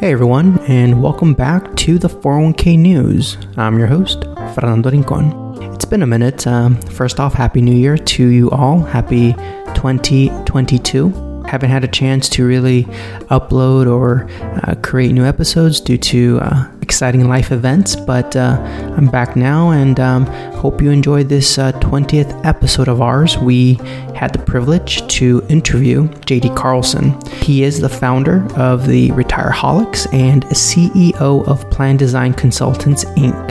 [0.00, 3.36] Hey everyone, and welcome back to the 401k News.
[3.58, 5.30] I'm your host, Fernando Rincon.
[5.74, 6.46] It's been a minute.
[6.46, 8.80] Um, first off, Happy New Year to you all.
[8.80, 9.34] Happy
[9.74, 12.84] 2022 haven't had a chance to really
[13.28, 14.30] upload or
[14.62, 18.56] uh, create new episodes due to uh, exciting life events, but uh,
[18.96, 23.36] I'm back now and um, hope you enjoyed this 20th uh, episode of ours.
[23.36, 23.74] We
[24.14, 27.20] had the privilege to interview JD Carlson.
[27.42, 33.50] He is the founder of the Retireaholics and CEO of Plan Design Consultants, Inc.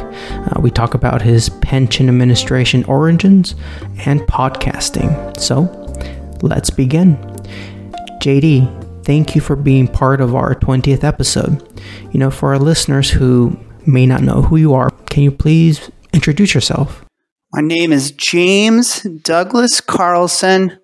[0.56, 3.56] Uh, we talk about his pension administration origins
[4.06, 5.38] and podcasting.
[5.38, 5.64] So,
[6.42, 7.29] let's begin.
[8.20, 11.66] JD, thank you for being part of our 20th episode.
[12.12, 15.90] You know, for our listeners who may not know who you are, can you please
[16.12, 17.06] introduce yourself?
[17.54, 20.78] My name is James Douglas Carlson,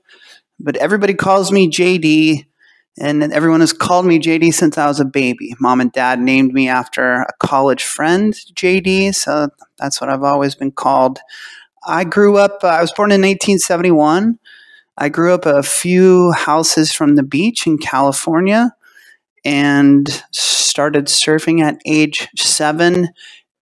[0.62, 2.46] but everybody calls me JD,
[3.00, 5.54] and everyone has called me JD since I was a baby.
[5.60, 10.55] Mom and dad named me after a college friend, JD, so that's what I've always
[10.55, 11.20] been called.
[11.86, 14.40] I grew up, uh, I was born in 1971.
[14.98, 18.74] I grew up a few houses from the beach in California
[19.43, 23.10] and started surfing at age seven.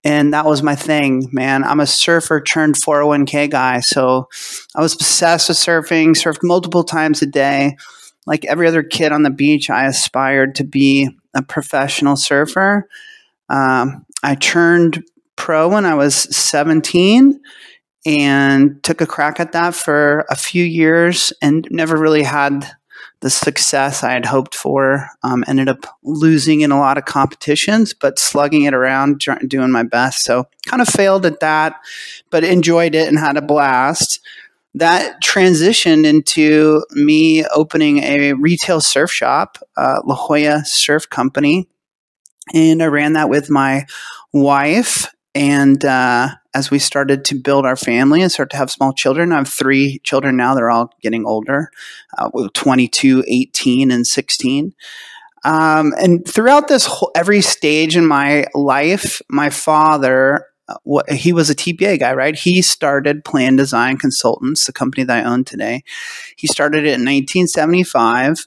[0.04, 1.64] And that was my thing, man.
[1.64, 3.80] I'm a surfer turned 401k guy.
[3.80, 4.28] So
[4.76, 7.78] I was obsessed with surfing, surfed multiple times a day.
[8.26, 12.88] Like every other kid on the beach, I aspired to be a professional surfer.
[13.50, 15.04] Um, I turned
[15.36, 17.40] pro when I was 17
[18.06, 22.70] and took a crack at that for a few years and never really had
[23.22, 25.08] the success I had hoped for.
[25.24, 29.84] Um, ended up losing in a lot of competitions, but slugging it around, doing my
[29.84, 30.24] best.
[30.24, 31.80] So kind of failed at that,
[32.30, 34.20] but enjoyed it and had a blast.
[34.76, 41.70] That transitioned into me opening a retail surf shop, uh, La Jolla Surf Company.
[42.54, 43.86] And I ran that with my
[44.34, 48.94] wife and uh, as we started to build our family and start to have small
[48.94, 50.54] children, I have three children now.
[50.54, 51.72] They're all getting older
[52.18, 54.74] uh, 22, 18, and 16.
[55.44, 61.34] Um, and throughout this whole, every stage in my life, my father, uh, what, he
[61.34, 62.36] was a TPA guy, right?
[62.36, 65.84] He started Plan Design Consultants, the company that I own today.
[66.38, 68.46] He started it in 1975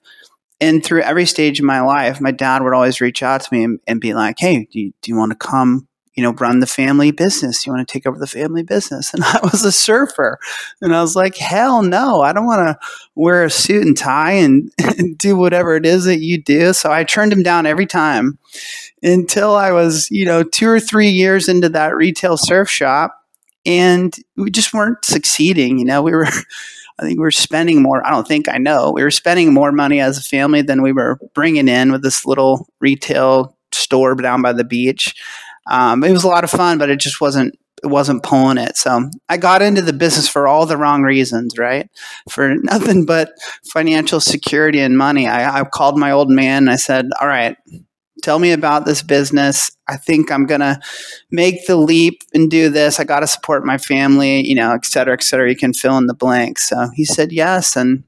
[0.58, 3.64] and through every stage of my life, my dad would always reach out to me
[3.64, 6.60] and, and be like, "Hey, do you, do you want to come you know, run
[6.60, 7.66] the family business.
[7.66, 9.12] You want to take over the family business.
[9.16, 10.38] And I was a surfer.
[10.82, 14.32] And I was like, hell no, I don't want to wear a suit and tie
[14.32, 14.70] and,
[15.16, 16.72] do whatever it is that you do.
[16.72, 18.38] So I turned him down every time
[19.02, 23.18] until I was, you know, two or three years into that retail surf shop.
[23.64, 25.78] And we just weren't succeeding.
[25.78, 26.26] You know, we were.
[26.98, 28.06] I think we were spending more.
[28.06, 28.90] I don't think I know.
[28.90, 32.24] We were spending more money as a family than we were bringing in with this
[32.24, 35.14] little retail store down by the beach.
[35.70, 38.76] Um, it was a lot of fun, but it just wasn't it wasn't pulling it.
[38.76, 41.88] So I got into the business for all the wrong reasons, right?
[42.30, 43.32] For nothing but
[43.64, 45.28] financial security and money.
[45.28, 47.56] I, I called my old man and I said, All right,
[48.22, 49.70] tell me about this business.
[49.88, 50.80] I think I'm going to
[51.30, 52.98] make the leap and do this.
[52.98, 55.48] I got to support my family, you know, et cetera, et cetera.
[55.48, 56.68] You can fill in the blanks.
[56.68, 57.76] So he said yes.
[57.76, 58.04] And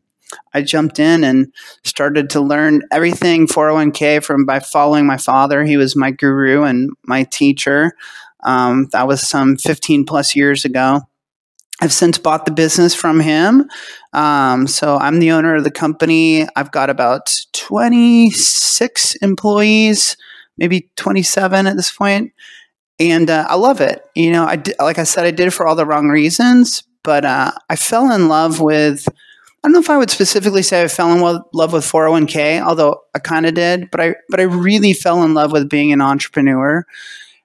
[0.52, 1.52] I jumped in and
[1.84, 5.64] started to learn everything 401k from by following my father.
[5.64, 7.92] He was my guru and my teacher.
[8.44, 11.02] Um, that was some 15 plus years ago.
[11.80, 13.68] I've since bought the business from him.
[14.12, 16.46] Um, so I'm the owner of the company.
[16.56, 20.16] I've got about 26 employees,
[20.56, 22.32] maybe 27 at this point.
[22.98, 24.04] And uh, I love it.
[24.16, 26.82] You know, I did, like I said, I did it for all the wrong reasons,
[27.04, 29.06] but uh, I fell in love with
[29.68, 33.18] don't know if I would specifically say I fell in love with 401k, although I
[33.18, 36.86] kind of did, but I but I really fell in love with being an entrepreneur.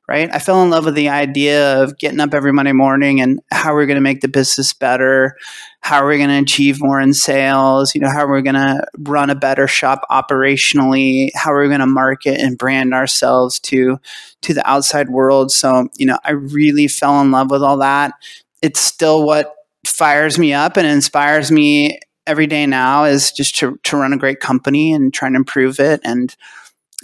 [0.07, 0.29] Right?
[0.33, 3.73] I fell in love with the idea of getting up every Monday morning and how
[3.73, 5.37] we're going to make the business better,
[5.79, 9.29] how we're going to achieve more in sales, you know, how we're going to run
[9.29, 13.97] a better shop operationally, how we're going to market and brand ourselves to
[14.43, 15.51] to the outside world.
[15.51, 18.13] So, you know, I really fell in love with all that.
[18.61, 19.53] It's still what
[19.85, 24.17] fires me up and inspires me every day now is just to, to run a
[24.17, 26.01] great company and try and improve it.
[26.03, 26.35] And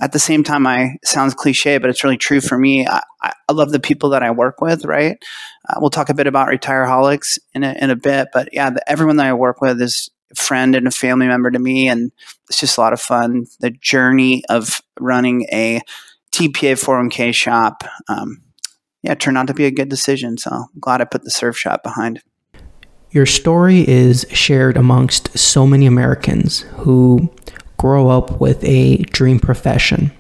[0.02, 2.88] at the same time, I sounds cliche, but it's really true for me.
[2.88, 5.18] I, I love the people that I work with, right?
[5.68, 8.90] Uh, we'll talk a bit about Retireaholics in a, in a bit, but yeah, the,
[8.90, 11.90] everyone that I work with is a friend and a family member to me.
[11.90, 12.12] And
[12.50, 13.46] it's just a lot of fun.
[13.60, 15.82] The journey of running a
[16.32, 18.42] TPA 401k shop, um,
[19.04, 20.38] yeah, turned out to be a good decision.
[20.38, 22.22] So I'm glad I put the surf shop behind.
[23.12, 27.32] Your story is shared amongst so many Americans who
[27.78, 30.12] grow up with a dream profession.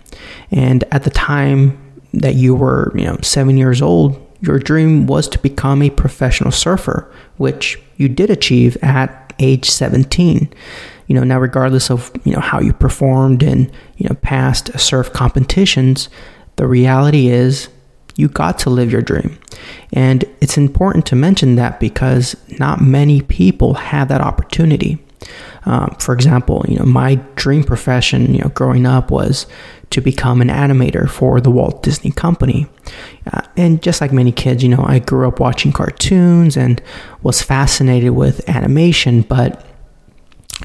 [0.49, 1.77] And at the time
[2.13, 6.51] that you were, you know, seven years old, your dream was to become a professional
[6.51, 10.51] surfer, which you did achieve at age 17.
[11.07, 15.13] You know, now regardless of, you know, how you performed in, you know, past surf
[15.13, 16.09] competitions,
[16.55, 17.69] the reality is
[18.19, 19.39] you got to live your dream.
[19.93, 24.99] And it's important to mention that because not many people have that opportunity.
[25.65, 29.45] Um, for example, you know, my dream profession, you know, growing up was
[29.91, 32.67] to become an animator for the Walt Disney Company.
[33.31, 36.81] Uh, and just like many kids, you know, I grew up watching cartoons and
[37.23, 39.65] was fascinated with animation, but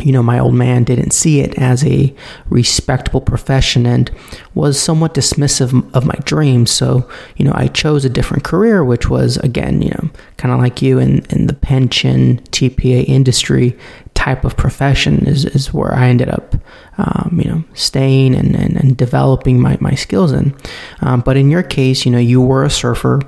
[0.01, 2.13] you know, my old man didn't see it as a
[2.47, 4.11] respectable profession and
[4.55, 6.73] was somewhat dismissive of my dreams.
[6.73, 10.59] So, you know, I chose a different career, which was, again, you know, kind of
[10.59, 13.79] like you in, in the pension TPA industry
[14.15, 16.57] type of profession is, is where I ended up,
[16.99, 20.57] um, you know, staying and, and, and, developing my, my skills in.
[21.03, 23.21] Um, but in your case, you know, you were a surfer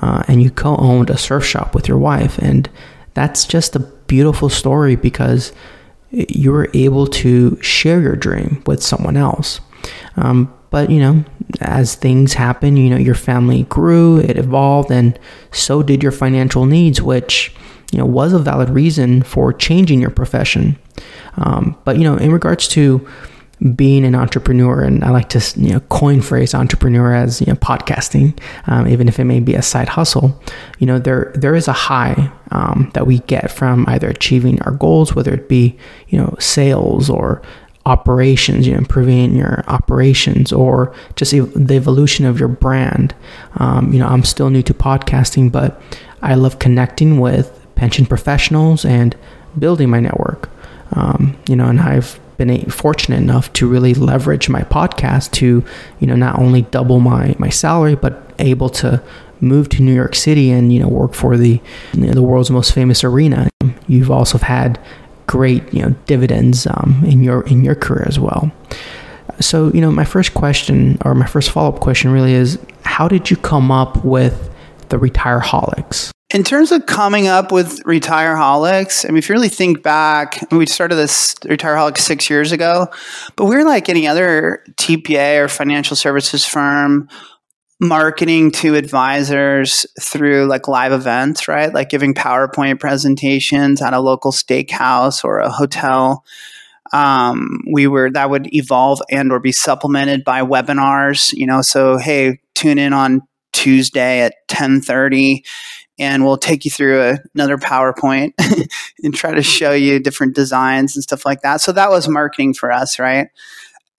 [0.00, 2.38] uh, and you co owned a surf shop with your wife.
[2.38, 2.68] And
[3.14, 5.52] that's just a beautiful story because
[6.10, 9.60] you were able to share your dream with someone else.
[10.16, 11.24] Um, but you know,
[11.60, 15.18] as things happen, you know, your family grew, it evolved, and
[15.50, 17.54] so did your financial needs, which
[17.92, 20.78] you know was a valid reason for changing your profession.
[21.36, 23.06] Um, but you know, in regards to
[23.74, 27.54] being an entrepreneur, and I like to you know coin phrase entrepreneur as you know
[27.54, 30.40] podcasting, um, even if it may be a side hustle.
[30.78, 34.72] You know there there is a high um, that we get from either achieving our
[34.72, 35.76] goals, whether it be
[36.08, 37.42] you know sales or
[37.88, 43.14] operations, you know, improving your operations or just the evolution of your brand.
[43.56, 45.80] Um, you know, I'm still new to podcasting, but
[46.20, 49.16] I love connecting with pension professionals and
[49.58, 50.50] building my network.
[50.92, 55.64] Um, you know, and I've been fortunate enough to really leverage my podcast to,
[56.00, 59.02] you know, not only double my my salary, but able to
[59.40, 61.60] move to New York City and you know work for the
[61.92, 63.48] you know, the world's most famous arena.
[63.86, 64.80] You've also had
[65.26, 68.50] great you know dividends um, in your in your career as well.
[69.40, 73.08] So you know, my first question or my first follow up question really is, how
[73.08, 74.50] did you come up with
[74.88, 76.10] the Retireaholics?
[76.30, 80.66] In terms of coming up with Retireaholics, I mean, if you really think back, we
[80.66, 82.88] started this Retireaholics six years ago,
[83.34, 87.08] but we're like any other TPA or financial services firm
[87.80, 91.72] marketing to advisors through like live events, right?
[91.72, 96.24] Like giving PowerPoint presentations at a local steakhouse or a hotel.
[96.92, 101.32] Um, we were that would evolve and or be supplemented by webinars.
[101.32, 103.22] You know, so hey, tune in on
[103.52, 105.44] Tuesday at ten thirty
[105.98, 108.32] and we'll take you through a, another PowerPoint
[109.02, 111.60] and try to show you different designs and stuff like that.
[111.60, 113.28] So that was marketing for us, right?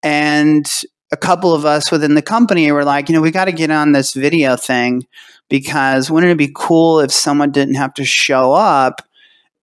[0.01, 0.65] And
[1.11, 3.71] a couple of us within the company were like, you know, we got to get
[3.71, 5.05] on this video thing
[5.49, 9.01] because wouldn't it be cool if someone didn't have to show up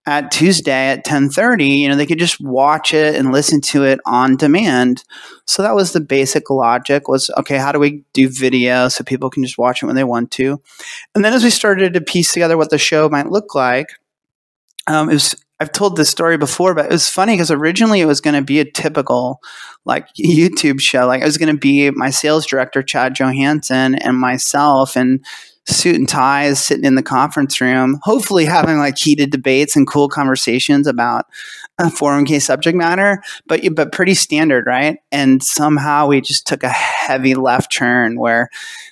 [0.07, 3.99] at Tuesday at 10:30, you know, they could just watch it and listen to it
[4.05, 5.03] on demand.
[5.45, 9.29] So that was the basic logic was okay, how do we do video so people
[9.29, 10.61] can just watch it when they want to?
[11.13, 13.89] And then as we started to piece together what the show might look like,
[14.87, 18.05] um, it was I've told this story before, but it was funny because originally it
[18.05, 19.41] was going to be a typical
[19.85, 21.05] like YouTube show.
[21.05, 25.25] Like it was going to be my sales director Chad Johansson and myself and
[25.67, 30.07] suit and ties sitting in the conference room, hopefully having like heated debates and cool
[30.07, 31.25] conversations about
[31.77, 34.97] a 401k subject matter, but but pretty standard, right?
[35.11, 38.49] And somehow we just took a heavy left turn where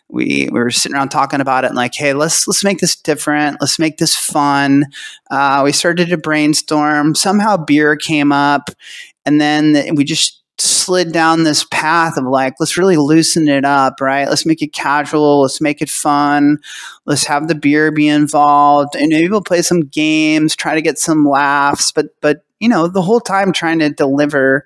[0.10, 2.96] we, we were sitting around talking about it and like, hey, let's let's make this
[2.96, 3.58] different.
[3.60, 4.86] Let's make this fun.
[5.32, 7.16] Uh, we started to brainstorm.
[7.16, 8.70] Somehow beer came up,
[9.26, 14.00] and then we just slid down this path of like, let's really loosen it up,
[14.00, 14.28] right?
[14.28, 15.42] Let's make it casual.
[15.42, 16.60] Let's make it fun.
[17.06, 21.00] Let's have the beer be involved, and maybe we'll play some games, try to get
[21.00, 24.66] some laughs, but but you know, the whole time trying to deliver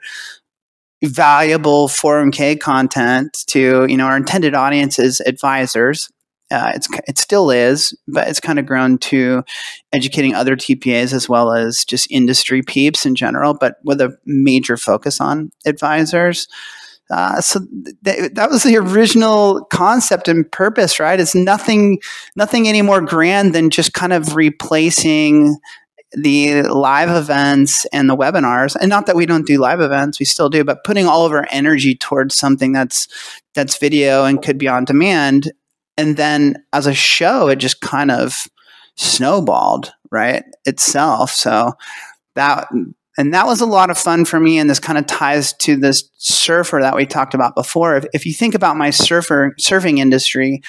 [1.03, 6.09] valuable 401k content to you know our intended audiences, advisors
[6.51, 9.43] uh, it's it still is, but it's kind of grown to
[9.93, 14.75] educating other TPAs as well as just industry peeps in general, but with a major
[14.75, 16.47] focus on advisors.
[17.11, 17.59] Uh, so
[18.05, 21.19] th- that was the original concept and purpose, right?
[21.19, 21.99] It's nothing,
[22.35, 25.57] nothing any more grand than just kind of replacing
[26.11, 30.25] the live events and the webinars and not that we don't do live events we
[30.25, 33.07] still do but putting all of our energy towards something that's
[33.53, 35.51] that's video and could be on demand
[35.99, 38.47] and then as a show, it just kind of
[38.95, 40.43] snowballed, right?
[40.65, 41.31] Itself.
[41.31, 41.73] So
[42.35, 42.69] that
[43.17, 44.59] and that was a lot of fun for me.
[44.59, 47.97] And this kind of ties to this surfer that we talked about before.
[47.97, 50.61] If, if you think about my surfer surfing industry,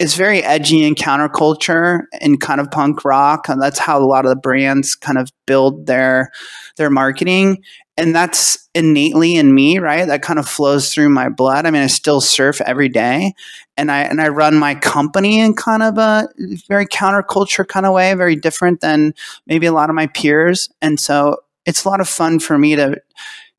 [0.00, 3.50] it's very edgy and counterculture and kind of punk rock.
[3.50, 6.30] And that's how a lot of the brands kind of build their
[6.78, 7.62] their marketing.
[7.96, 10.06] And that's innately in me, right?
[10.06, 11.64] That kind of flows through my blood.
[11.64, 13.34] I mean, I still surf every day
[13.76, 16.28] and I and I run my company in kind of a
[16.68, 19.14] very counterculture kind of way, very different than
[19.46, 20.68] maybe a lot of my peers.
[20.82, 21.36] And so
[21.66, 23.00] it's a lot of fun for me to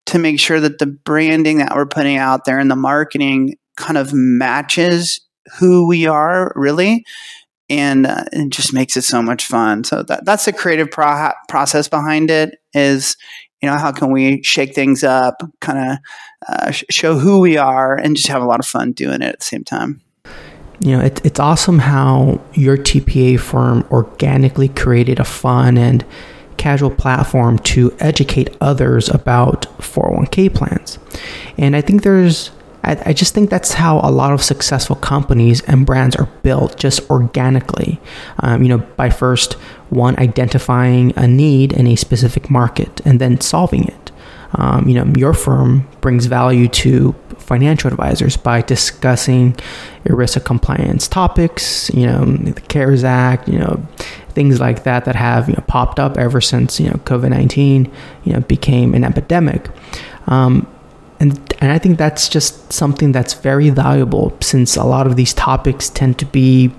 [0.08, 3.98] to make sure that the branding that we're putting out there and the marketing kind
[3.98, 5.22] of matches
[5.60, 7.06] who we are really
[7.68, 11.32] and uh, it just makes it so much fun so that, that's the creative pro-
[11.50, 13.18] process behind it is
[13.66, 15.98] you know how can we shake things up kind of
[16.48, 19.30] uh, sh- show who we are and just have a lot of fun doing it
[19.30, 20.02] at the same time.
[20.82, 26.06] You know it, it's awesome how your tpa firm organically created a fun and
[26.58, 31.00] casual platform to educate others about 401k plans.
[31.58, 32.52] And i think there's
[32.86, 36.78] I, I just think that's how a lot of successful companies and brands are built
[36.78, 38.00] just organically.
[38.40, 39.54] Um, you know, by first
[39.90, 44.12] one identifying a need in a specific market and then solving it.
[44.54, 49.54] Um, you know, your firm brings value to financial advisors by discussing
[50.06, 53.86] ERISA compliance topics, you know, the CARES Act, you know,
[54.30, 57.90] things like that that have you know, popped up ever since you know COVID nineteen
[58.26, 59.70] you know became an epidemic.
[60.28, 60.68] Um,
[61.26, 65.34] and and I think that's just something that's very valuable since a lot of these
[65.34, 66.72] topics tend to be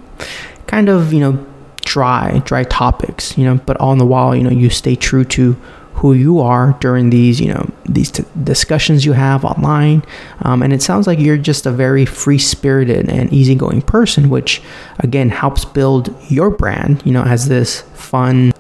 [0.67, 1.47] kind of you know
[1.83, 5.25] dry dry topics you know but all in the while you know you stay true
[5.25, 5.57] to
[5.95, 10.03] who you are during these you know these t- discussions you have online.
[10.43, 14.63] Um, and it sounds like you're just a very free spirited and easygoing person which
[14.99, 18.53] again helps build your brand you know as this fun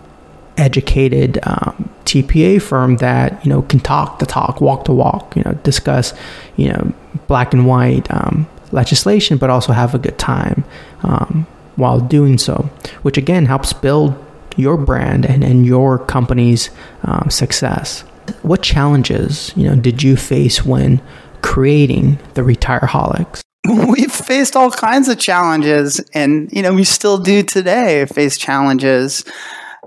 [0.56, 5.42] educated um, TPA firm that you know can talk the talk, walk the walk, you
[5.44, 6.14] know, discuss
[6.56, 6.92] you know
[7.26, 10.64] black and white um, legislation, but also have a good time
[11.02, 11.46] um,
[11.76, 12.68] while doing so,
[13.02, 14.22] which again helps build
[14.56, 16.70] your brand and, and your company's
[17.04, 18.00] um, success.
[18.42, 21.00] What challenges you know did you face when
[21.42, 23.40] creating the Retireaholics?
[23.88, 29.24] We've faced all kinds of challenges, and you know we still do today face challenges.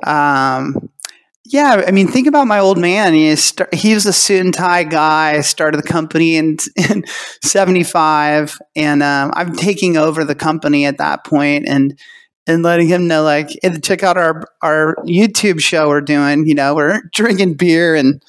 [0.04, 0.90] Um,
[1.46, 3.14] yeah, I mean, think about my old man.
[3.14, 5.42] He, start, he was a suit and tie guy.
[5.42, 6.58] Started the company in,
[6.90, 7.04] in
[7.42, 11.98] '75, and um, I'm taking over the company at that point, and
[12.46, 16.46] and letting him know, like, hey, check out our our YouTube show we're doing.
[16.46, 18.24] You know, we're drinking beer and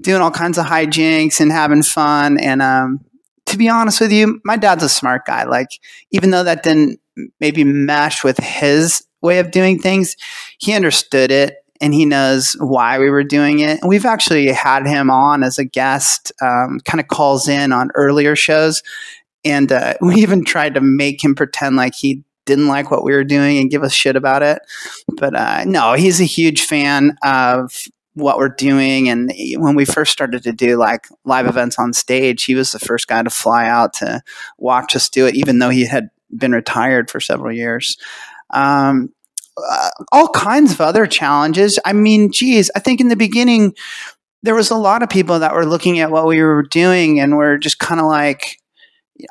[0.00, 2.38] doing all kinds of hijinks and having fun.
[2.38, 3.00] And um,
[3.46, 5.44] to be honest with you, my dad's a smart guy.
[5.44, 5.68] Like,
[6.10, 7.00] even though that didn't
[7.40, 10.16] maybe mesh with his way of doing things,
[10.58, 13.80] he understood it and he knows why we were doing it.
[13.80, 17.90] And we've actually had him on as a guest, um, kind of calls in on
[17.94, 18.82] earlier shows.
[19.44, 23.12] And uh, we even tried to make him pretend like he didn't like what we
[23.12, 24.60] were doing and give us shit about it.
[25.16, 27.72] But uh, no, he's a huge fan of
[28.14, 29.08] what we're doing.
[29.08, 32.78] And when we first started to do like live events on stage, he was the
[32.78, 34.22] first guy to fly out to
[34.58, 37.96] watch us do it, even though he had been retired for several years.
[38.52, 39.12] Um,
[39.56, 41.78] uh, all kinds of other challenges.
[41.84, 43.74] I mean, geez, I think in the beginning
[44.42, 47.36] there was a lot of people that were looking at what we were doing and
[47.36, 48.58] were just kind of like,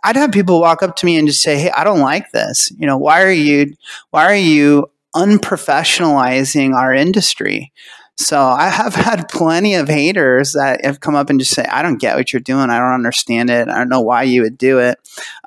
[0.03, 2.71] I'd have people walk up to me and just say, "Hey, I don't like this.
[2.77, 3.75] You know, why are you
[4.11, 7.73] why are you unprofessionalizing our industry?"
[8.21, 11.81] So I have had plenty of haters that have come up and just say, I
[11.81, 12.69] don't get what you're doing.
[12.69, 13.67] I don't understand it.
[13.67, 14.99] I don't know why you would do it.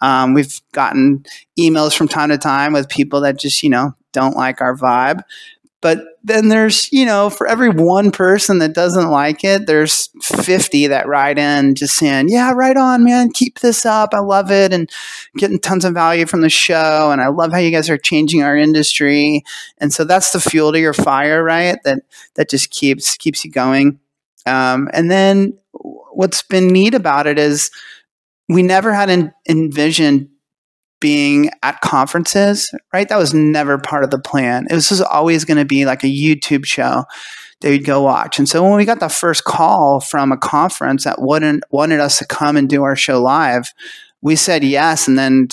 [0.02, 1.24] Um, we've gotten
[1.58, 5.22] emails from time to time with people that just, you know, don't like our vibe.
[5.84, 10.86] But then there's, you know, for every one person that doesn't like it, there's 50
[10.86, 14.14] that ride in just saying, yeah, right on, man, keep this up.
[14.14, 14.72] I love it.
[14.72, 14.90] And
[15.36, 17.10] getting tons of value from the show.
[17.12, 19.44] And I love how you guys are changing our industry.
[19.76, 21.76] And so that's the fuel to your fire, right?
[21.84, 21.98] That,
[22.36, 24.00] that just keeps, keeps you going.
[24.46, 27.70] Um, and then what's been neat about it is
[28.48, 30.30] we never had en- envisioned
[31.04, 33.10] being at conferences, right?
[33.10, 34.66] That was never part of the plan.
[34.70, 37.04] It was just always going to be like a YouTube show
[37.60, 38.38] that you'd go watch.
[38.38, 42.18] And so when we got the first call from a conference that wanted, wanted us
[42.20, 43.70] to come and do our show live,
[44.22, 45.48] we said yes and then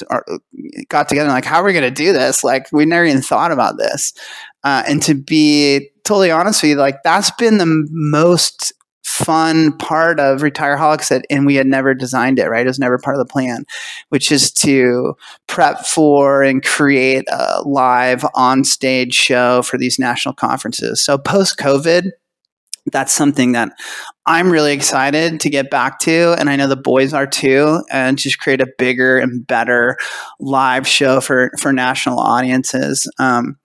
[0.87, 2.45] got together and like, how are we going to do this?
[2.45, 4.13] Like, we never even thought about this.
[4.63, 8.71] Uh, and to be totally honest with you, like, that's been the most
[9.03, 12.65] fun part of Retireaholics that, and we had never designed it, right?
[12.65, 13.65] It was never part of the plan,
[14.09, 15.15] which is to
[15.47, 21.01] prep for and create a live on stage show for these national conferences.
[21.01, 22.11] So post COVID,
[22.91, 23.73] that's something that
[24.25, 28.17] I'm really excited to get back to, and I know the boys are too, and
[28.17, 29.97] just create a bigger and better
[30.39, 33.09] live show for for national audiences.
[33.19, 33.57] Um,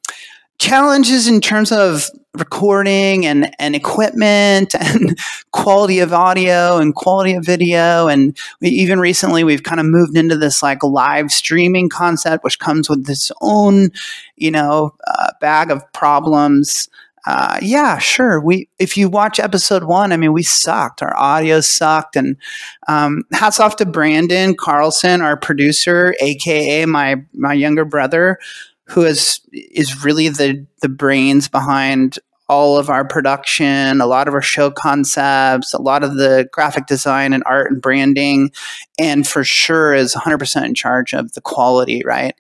[0.59, 5.19] challenges in terms of recording and, and equipment and
[5.52, 10.16] quality of audio and quality of video and we, even recently we've kind of moved
[10.16, 13.90] into this like live streaming concept which comes with its own
[14.37, 16.88] you know uh, bag of problems
[17.26, 18.40] uh, yeah, sure.
[18.40, 21.02] We if you watch episode one, I mean, we sucked.
[21.02, 22.37] Our audio sucked, and
[22.87, 28.38] um, hats off to Brandon Carlson, our producer, aka my my younger brother,
[28.85, 34.34] who is is really the the brains behind all of our production, a lot of
[34.34, 38.50] our show concepts, a lot of the graphic design and art and branding,
[38.98, 42.34] and for sure is 100% in charge of the quality, right?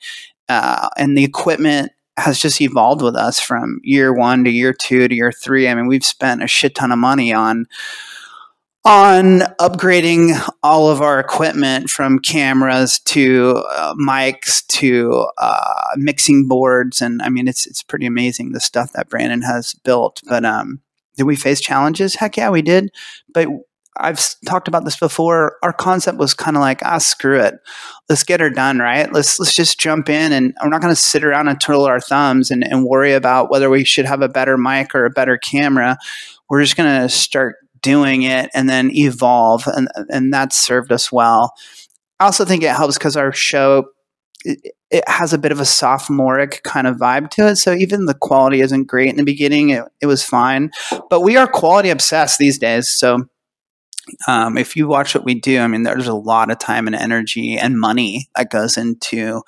[0.48, 5.06] Uh, and the equipment has just evolved with us from year one to year two
[5.06, 5.68] to year three.
[5.68, 7.66] I mean, we've spent a shit ton of money on
[8.86, 17.02] on upgrading all of our equipment from cameras to uh, mics to uh, mixing boards,
[17.02, 20.20] and I mean, it's it's pretty amazing the stuff that Brandon has built.
[20.28, 20.80] But um,
[21.16, 22.14] did we face challenges?
[22.14, 22.90] Heck yeah, we did.
[23.34, 23.48] But
[23.96, 25.56] I've talked about this before.
[25.64, 27.54] Our concept was kind of like, ah, screw it,
[28.08, 29.12] let's get her done, right?
[29.12, 32.00] Let's let's just jump in, and we're not going to sit around and twiddle our
[32.00, 35.36] thumbs and, and worry about whether we should have a better mic or a better
[35.36, 35.98] camera.
[36.48, 41.12] We're just going to start doing it and then evolve, and and that's served us
[41.12, 41.54] well.
[42.18, 43.84] I also think it helps because our show
[44.44, 44.58] it,
[44.90, 47.56] it, has a bit of a sophomoric kind of vibe to it.
[47.56, 49.70] So even the quality isn't great in the beginning.
[49.70, 50.70] It, it was fine,
[51.10, 52.88] but we are quality obsessed these days.
[52.88, 53.28] So
[54.26, 56.96] um, if you watch what we do, I mean, there's a lot of time and
[56.96, 59.42] energy and money that goes into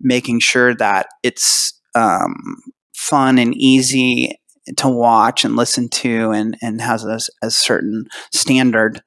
[0.00, 2.62] making sure that it's um,
[2.94, 4.38] fun and easy
[4.76, 9.02] to watch and listen to and, and has a, a certain standard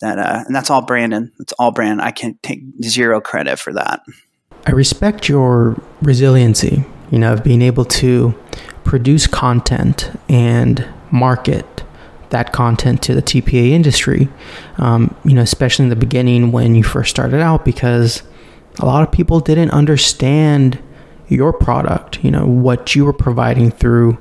[0.00, 1.32] that, uh, and that's all Brandon.
[1.40, 2.00] It's all Brandon.
[2.00, 4.02] I can take zero credit for that.
[4.66, 8.34] I respect your resiliency, you know, of being able to
[8.84, 11.66] produce content and market
[12.30, 14.28] that content to the TPA industry,
[14.78, 18.22] um, you know, especially in the beginning when you first started out, because
[18.80, 20.82] a lot of people didn't understand
[21.28, 24.18] your product, you know, what you were providing through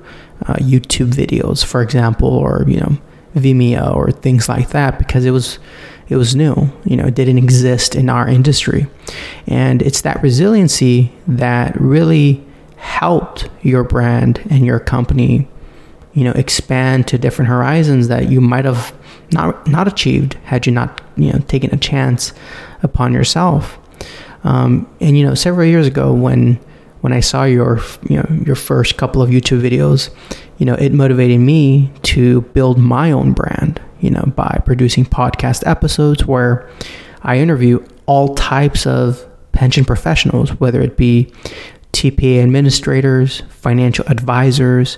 [0.48, 2.98] uh, YouTube videos, for example, or, you know,
[3.36, 5.60] Vimeo or things like that, because it was
[6.10, 8.86] it was new you know it didn't exist in our industry.
[9.48, 12.44] And it's that resiliency that really
[12.76, 15.48] helped your brand and your company
[16.14, 18.94] you know expand to different horizons that you might have
[19.32, 22.34] not not achieved had you not you know taken a chance
[22.84, 23.78] upon yourself.
[24.44, 26.60] Um, and you know several years ago when
[27.02, 30.10] when I saw your you know your first couple of YouTube videos
[30.58, 35.66] you know it motivated me to build my own brand you know by producing podcast
[35.68, 36.70] episodes where
[37.24, 41.32] I interview all types of pension professionals whether it be
[41.94, 44.98] TPA administrators financial advisors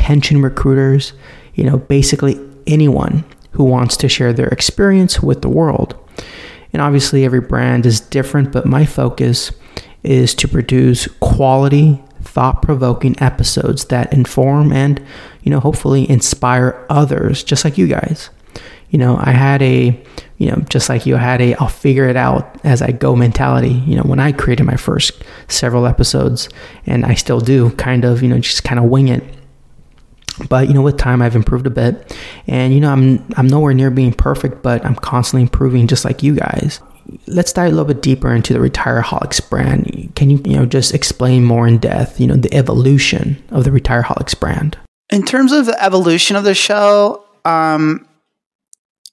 [0.00, 1.12] pension recruiters,
[1.54, 5.94] you know, basically anyone who wants to share their experience with the world.
[6.72, 9.52] And obviously, every brand is different, but my focus
[10.02, 15.04] is to produce quality, thought provoking episodes that inform and,
[15.42, 18.30] you know, hopefully inspire others, just like you guys.
[18.90, 20.02] You know, I had a,
[20.38, 23.14] you know, just like you, I had a I'll figure it out as I go
[23.14, 26.48] mentality, you know, when I created my first several episodes,
[26.86, 29.22] and I still do kind of, you know, just kind of wing it.
[30.48, 32.16] But you know with time i've improved a bit.
[32.46, 36.22] And you know i'm i'm nowhere near being perfect but i'm constantly improving just like
[36.22, 36.80] you guys
[37.26, 40.94] let's dive a little bit deeper into the retireaholics brand can you you know just
[40.94, 44.78] explain more in depth you know the evolution of the retireaholics brand
[45.10, 48.06] in terms of the evolution of the show um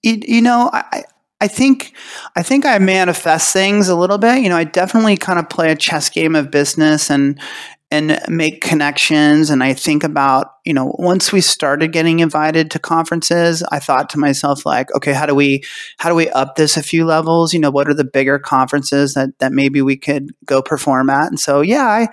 [0.03, 1.03] you, you know i
[1.39, 1.93] I think
[2.35, 4.41] I think I manifest things a little bit.
[4.41, 7.39] You know, I definitely kind of play a chess game of business and
[7.89, 9.49] and make connections.
[9.49, 14.09] And I think about, you know, once we started getting invited to conferences, I thought
[14.09, 15.63] to myself, like, okay, how do we,
[15.97, 17.53] how do we up this a few levels?
[17.53, 21.27] You know, what are the bigger conferences that, that maybe we could go perform at?
[21.29, 22.09] And so, yeah, I,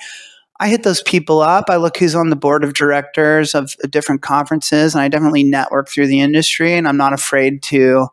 [0.61, 1.65] I hit those people up.
[1.69, 5.89] I look who's on the board of directors of different conferences, and I definitely network
[5.89, 6.75] through the industry.
[6.75, 8.07] And I'm not afraid to,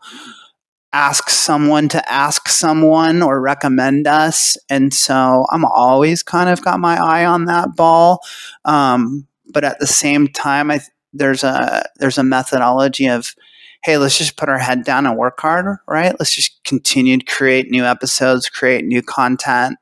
[0.94, 4.58] ask someone to ask someone or recommend us.
[4.70, 8.20] And so I'm always kind of got my eye on that ball.
[8.66, 10.82] Um, but at the same time, I,
[11.14, 13.36] there's a there's a methodology of
[13.84, 16.16] hey, let's just put our head down and work hard, right?
[16.20, 19.80] Let's just continue to create new episodes, create new content,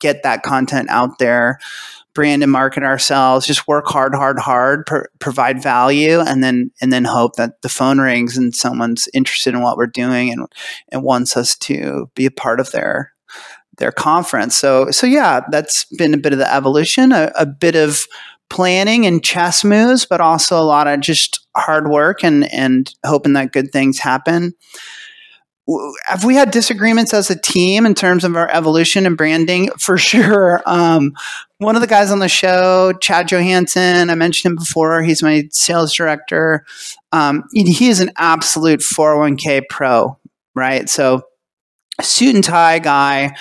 [0.00, 1.58] get that content out there
[2.18, 7.04] brand and market ourselves, just work hard, hard, hard, provide value, and then and then
[7.04, 10.44] hope that the phone rings and someone's interested in what we're doing and
[10.90, 13.12] and wants us to be a part of their
[13.76, 14.56] their conference.
[14.56, 18.04] So so yeah, that's been a bit of the evolution, a, a bit of
[18.50, 23.34] planning and chess moves, but also a lot of just hard work and and hoping
[23.34, 24.54] that good things happen
[26.06, 29.70] have we had disagreements as a team in terms of our evolution and branding?
[29.78, 30.62] For sure.
[30.66, 31.12] Um,
[31.58, 35.02] one of the guys on the show, Chad Johansson, I mentioned him before.
[35.02, 36.64] He's my sales director.
[37.12, 40.18] Um, he is an absolute 401k pro,
[40.54, 40.88] right?
[40.88, 41.22] So,
[42.00, 43.34] suit and tie guy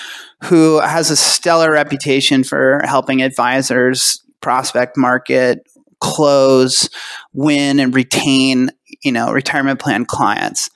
[0.46, 5.60] who has a stellar reputation for helping advisors prospect market,
[6.00, 6.90] close,
[7.34, 8.72] win, and retain
[9.04, 10.70] you know retirement plan clients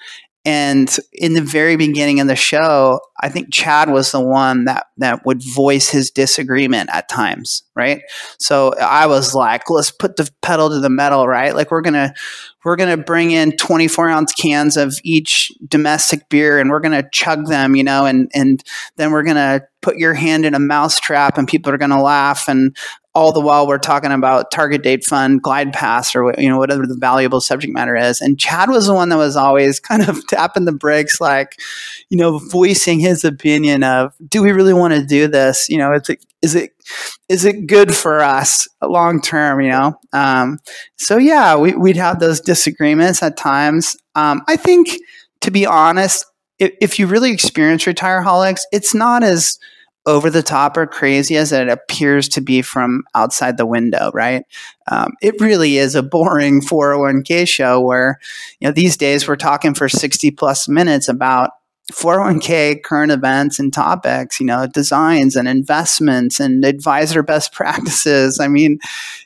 [0.44, 4.88] and in the very beginning of the show, I think Chad was the one that
[4.98, 8.02] that would voice his disagreement at times, right?
[8.40, 11.56] So I was like, let's put the pedal to the metal, right?
[11.56, 12.16] Like we're gonna
[12.66, 17.48] we're gonna bring in 24 ounce cans of each domestic beer and we're gonna chug
[17.48, 18.64] them, you know, and and
[18.96, 22.48] then we're gonna put your hand in a mouse trap and people are gonna laugh
[22.48, 22.76] and
[23.14, 26.88] all the while we're talking about target date fund, glide path, or you know whatever
[26.88, 28.22] the valuable subject matter is.
[28.22, 31.60] And Chad was the one that was always kind of tapping the brakes, like
[32.10, 35.68] you know, voicing his opinion of, do we really want to do this?
[35.70, 36.72] You know, is it is it
[37.28, 39.62] is it good for us long term?
[39.62, 40.60] You know, um,
[40.98, 43.98] so yeah, we, would have those disagreements at times.
[44.16, 44.98] Um, I think,
[45.42, 46.26] to be honest,
[46.60, 49.58] if, if you really experience retireaholics, it's not as
[50.06, 54.44] over the top or crazy as it appears to be from outside the window, right?
[54.90, 58.20] Um, it really is a boring 401k show where,
[58.60, 61.52] you know, these days we're talking for 60 plus minutes about
[61.92, 68.40] 401k current events and topics, you know, designs and investments and advisor best practices.
[68.40, 68.80] I mean,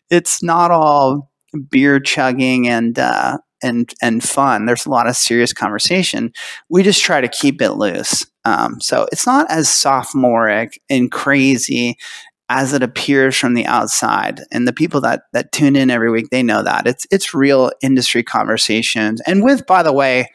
[0.10, 1.30] it's not all
[1.70, 4.66] beer chugging and, uh, and and fun.
[4.66, 6.34] There's a lot of serious conversation.
[6.70, 8.26] We just try to keep it loose.
[8.46, 11.98] Um, so it's not as sophomoric and crazy
[12.48, 14.42] as it appears from the outside.
[14.52, 17.72] And the people that that tune in every week, they know that it's it's real
[17.82, 19.22] industry conversations.
[19.26, 20.30] And with, by the way,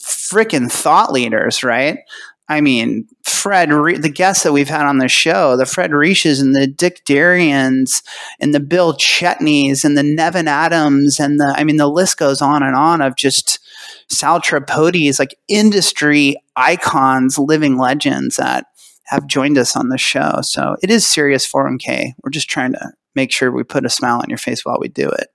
[0.00, 1.98] freaking thought leaders, right?
[2.48, 6.54] I mean, Fred, the guests that we've had on the show, the Fred Reishes and
[6.54, 8.02] the Dick Darians
[8.38, 12.42] and the Bill Chetneys and the Nevin Adams and the, I mean, the list goes
[12.42, 13.60] on and on of just
[14.08, 18.66] Sal Tripodi's like industry icons, living legends that
[19.06, 20.40] have joined us on the show.
[20.42, 22.12] So it is serious 401k.
[22.22, 24.88] We're just trying to make sure we put a smile on your face while we
[24.88, 25.28] do it.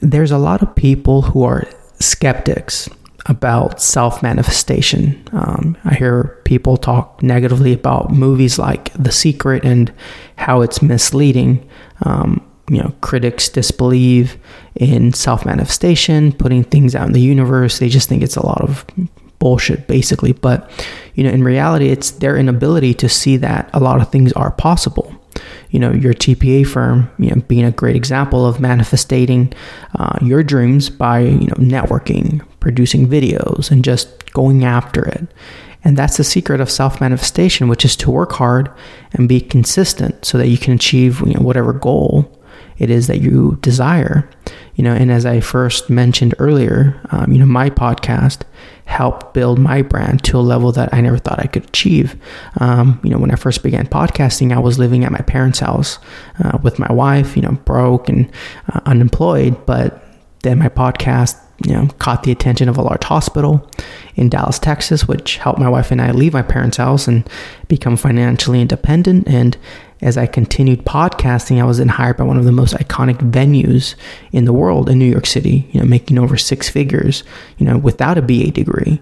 [0.00, 2.88] There's a lot of people who are skeptics
[3.26, 5.22] about self manifestation.
[5.32, 9.92] Um, I hear people talk negatively about movies like The Secret and
[10.36, 11.68] how it's misleading.
[12.04, 14.38] Um, you know, critics disbelieve
[14.74, 17.78] in self manifestation, putting things out in the universe.
[17.78, 18.84] They just think it's a lot of
[19.38, 20.32] bullshit, basically.
[20.32, 20.70] But,
[21.14, 24.52] you know, in reality, it's their inability to see that a lot of things are
[24.52, 25.14] possible
[25.72, 29.52] you know your TPA firm, you know, being a great example of manifesting
[29.98, 35.26] uh, your dreams by you know networking, producing videos, and just going after it.
[35.84, 38.70] And that's the secret of self manifestation, which is to work hard
[39.14, 42.30] and be consistent so that you can achieve you know, whatever goal
[42.78, 44.28] it is that you desire.
[44.74, 48.42] You know, and as I first mentioned earlier, um, you know, my podcast
[48.84, 52.16] helped build my brand to a level that I never thought I could achieve.
[52.60, 55.98] Um, you know, when I first began podcasting, I was living at my parents' house
[56.44, 58.30] uh, with my wife, you know, broke and
[58.72, 59.64] uh, unemployed.
[59.66, 60.04] But
[60.42, 63.68] then my podcast, you know, caught the attention of a large hospital
[64.16, 67.28] in Dallas, Texas, which helped my wife and I leave my parents' house and
[67.68, 69.28] become financially independent.
[69.28, 69.56] And
[70.02, 73.94] as I continued podcasting, I was then hired by one of the most iconic venues
[74.32, 77.22] in the world in New York City, you know, making over six figures,
[77.58, 79.00] you know, without a BA degree.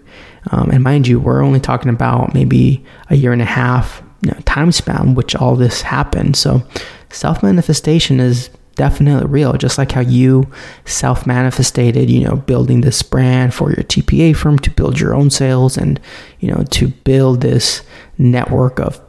[0.51, 4.31] Um, and mind you, we're only talking about maybe a year and a half you
[4.31, 6.37] know, time span which all this happened.
[6.37, 6.63] So
[7.09, 10.51] self manifestation is definitely real, just like how you
[10.85, 15.31] self manifested, you know, building this brand for your TPA firm to build your own
[15.31, 15.99] sales and,
[16.41, 17.83] you know, to build this
[18.19, 19.01] network of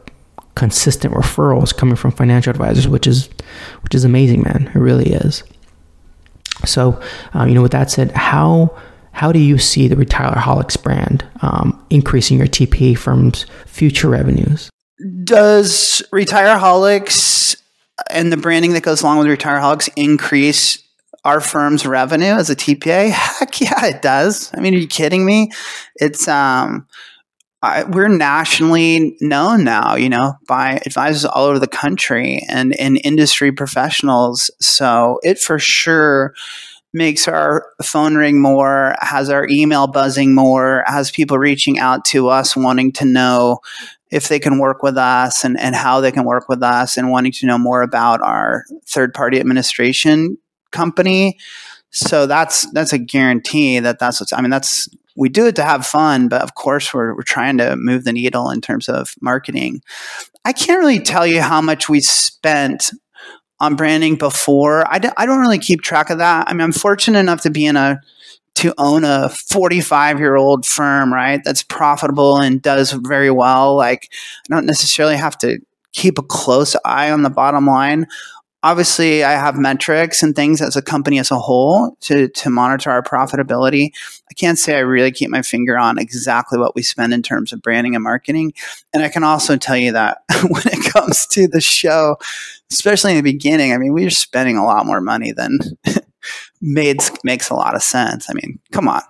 [0.56, 3.30] consistent referrals coming from financial advisors, which is
[3.82, 4.72] which is amazing, man.
[4.74, 5.44] It really is.
[6.66, 7.02] So,
[7.34, 8.76] um, you know, with that said, how
[9.14, 14.70] how do you see the Retireaholics brand um, increasing your TPA firm's future revenues?
[15.24, 17.62] Does Retireaholics
[18.10, 20.82] and the branding that goes along with Retireaholics increase
[21.24, 23.10] our firm's revenue as a TPA?
[23.40, 24.52] Heck yeah, it does.
[24.54, 25.52] I mean, are you kidding me?
[25.96, 26.88] It's um,
[27.64, 33.00] I, we're nationally known now, you know, by advisors all over the country and, and
[33.04, 34.50] industry professionals.
[34.60, 36.34] So it for sure
[36.94, 42.30] makes our phone ring more, has our email buzzing more, has people reaching out to
[42.30, 43.60] us wanting to know
[44.10, 47.10] if they can work with us and, and how they can work with us and
[47.10, 50.38] wanting to know more about our third party administration
[50.72, 51.38] company.
[51.92, 55.64] So that's that's a guarantee that that's what's I mean that's we do it to
[55.64, 59.14] have fun, but of course we're we're trying to move the needle in terms of
[59.22, 59.82] marketing.
[60.46, 62.92] I can't really tell you how much we spent
[63.60, 64.92] on branding before.
[64.92, 66.50] I d- I don't really keep track of that.
[66.50, 68.00] I mean, I'm fortunate enough to be in a
[68.56, 71.42] to own a 45 year old firm, right?
[71.44, 73.76] That's profitable and does very well.
[73.78, 74.10] Like,
[74.50, 75.60] I don't necessarily have to
[75.94, 78.08] keep a close eye on the bottom line
[78.64, 82.92] obviously I have metrics and things as a company as a whole to, to monitor
[82.92, 83.92] our profitability.
[84.30, 87.52] I can't say I really keep my finger on exactly what we spend in terms
[87.52, 88.54] of branding and marketing.
[88.94, 92.18] And I can also tell you that when it comes to the show,
[92.72, 95.60] especially in the beginning, I mean, we are spending a lot more money than
[96.62, 98.30] made makes a lot of sense.
[98.30, 99.02] I mean, come on,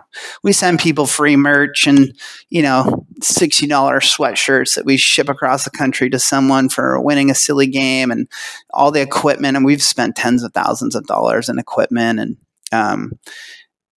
[0.44, 2.18] we send people free merch and
[2.50, 7.30] you know sixty dollars sweatshirts that we ship across the country to someone for winning
[7.30, 8.28] a silly game and
[8.72, 12.38] all the equipment, and we've spent tens of thousands of dollars in equipment and
[12.72, 13.12] um,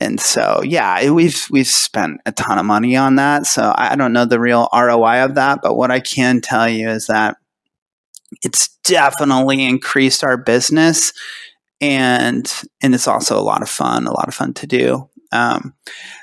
[0.01, 3.47] and so yeah, we've we've spent a ton of money on that.
[3.47, 6.89] So I don't know the real ROI of that, but what I can tell you
[6.89, 7.37] is that
[8.43, 11.13] it's definitely increased our business
[11.91, 15.09] and and it's also a lot of fun, a lot of fun to do.
[15.33, 15.75] Um,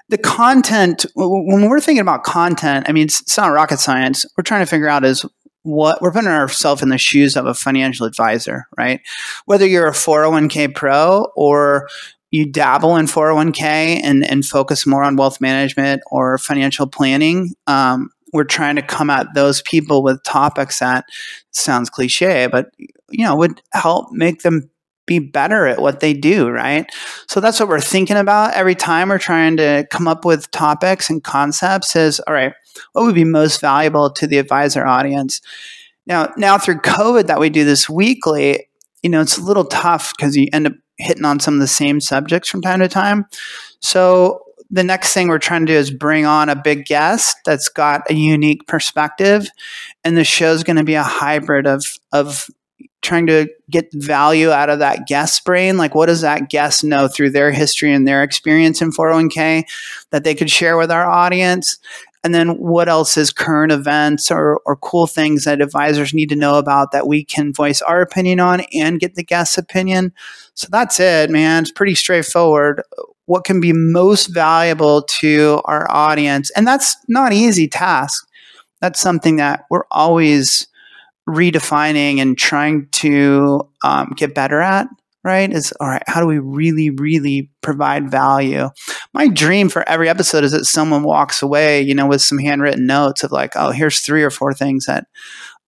[0.10, 4.26] the content when we're thinking about content, I mean, it's, it's not rocket science.
[4.38, 5.26] We're trying to figure out is
[5.64, 9.02] what we're putting ourselves in the shoes of a financial advisor, right?
[9.46, 11.88] Whether you're a 401k pro or
[12.32, 13.62] you dabble in 401k
[14.04, 19.10] and, and focus more on wealth management or financial planning, um, we're trying to come
[19.10, 21.04] at those people with topics that
[21.52, 22.72] sounds cliche, but
[23.10, 24.70] you know would help make them
[25.12, 26.86] be better at what they do, right?
[27.28, 31.10] So that's what we're thinking about every time we're trying to come up with topics
[31.10, 32.54] and concepts is all right,
[32.94, 35.42] what would be most valuable to the advisor audience?
[36.06, 38.68] Now, now through COVID that we do this weekly,
[39.04, 41.68] you know, it's a little tough because you end up hitting on some of the
[41.68, 43.26] same subjects from time to time.
[43.82, 47.68] So the next thing we're trying to do is bring on a big guest that's
[47.68, 49.50] got a unique perspective
[50.06, 52.48] and the show is going to be a hybrid of of
[53.02, 55.78] trying to get value out of that guest brain.
[55.78, 59.64] Like, what does that guest know through their history and their experience in 401k
[60.12, 61.78] that they could share with our audience?
[62.24, 66.36] And then what else is current events or, or cool things that advisors need to
[66.36, 70.14] know about that we can voice our opinion on and get the guest's opinion?
[70.54, 71.64] So that's it, man.
[71.64, 72.84] It's pretty straightforward.
[73.26, 76.52] What can be most valuable to our audience?
[76.52, 78.28] And that's not an easy task.
[78.82, 80.68] That's something that we're always
[81.32, 84.88] redefining and trying to um, get better at
[85.24, 88.70] right is all right how do we really really provide value?
[89.14, 92.86] My dream for every episode is that someone walks away you know with some handwritten
[92.86, 95.06] notes of like oh here's three or four things that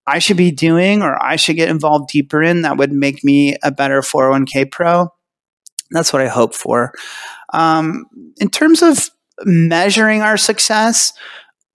[0.07, 3.55] i should be doing or i should get involved deeper in that would make me
[3.63, 5.07] a better 401k pro.
[5.91, 6.93] That's what i hope for.
[7.53, 8.05] Um,
[8.37, 9.09] in terms of
[9.45, 11.13] measuring our success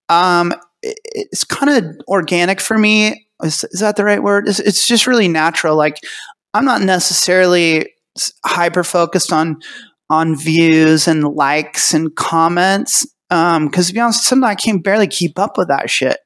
[0.09, 4.49] um, it's kind of organic for me is, is that the right word?
[4.49, 5.77] It's, it's just really natural.
[5.77, 5.99] Like
[6.55, 7.93] I'm not necessarily
[8.45, 9.61] hyper focused on
[10.11, 15.07] on views and likes and comments because um, to be honest, sometimes I can barely
[15.07, 16.19] keep up with that shit.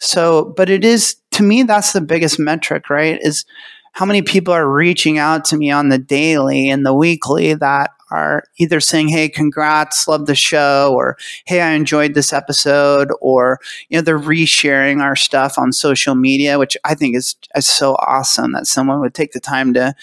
[0.00, 3.18] So, but it is to me that's the biggest metric, right?
[3.20, 3.44] Is
[3.92, 7.90] how many people are reaching out to me on the daily and the weekly that
[8.10, 13.58] are either saying, Hey, congrats, love the show, or Hey, I enjoyed this episode, or,
[13.88, 17.94] you know, they're resharing our stuff on social media, which I think is, is so
[17.96, 19.94] awesome that someone would take the time to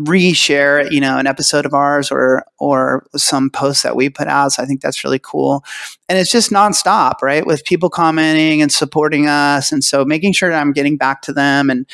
[0.00, 4.52] reshare, you know, an episode of ours or, or some post that we put out.
[4.52, 5.64] So I think that's really cool.
[6.08, 7.46] And it's just nonstop, right?
[7.46, 9.72] With people commenting and supporting us.
[9.72, 11.86] And so making sure that I'm getting back to them and,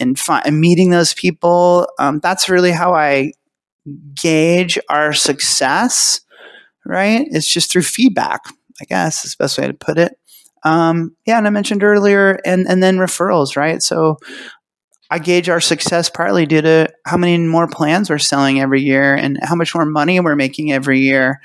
[0.00, 1.88] and, fi- and meeting those people.
[1.98, 3.32] Um, that's really how I
[4.14, 6.20] gauge our success,
[6.84, 7.26] right?
[7.30, 8.40] It's just through feedback,
[8.80, 10.18] I guess is the best way to put it.
[10.64, 13.82] Um, yeah, and I mentioned earlier, and and then referrals, right?
[13.82, 14.18] So
[15.10, 19.14] I gauge our success partly due to how many more plans we're selling every year
[19.14, 21.40] and how much more money we're making every year,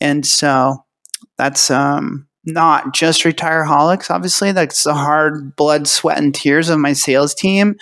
[0.00, 0.84] and so
[1.36, 4.10] that's um, not just retireaholics.
[4.10, 7.76] Obviously, that's the hard blood, sweat, and tears of my sales team,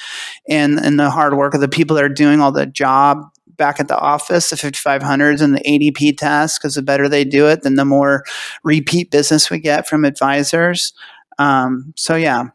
[0.48, 3.18] and and the hard work of the people that are doing all the job
[3.60, 7.46] back at the office, the 5500s and the ADP test, because the better they do
[7.46, 8.24] it, then the more
[8.64, 10.92] repeat business we get from advisors.
[11.38, 12.46] Um, so yeah,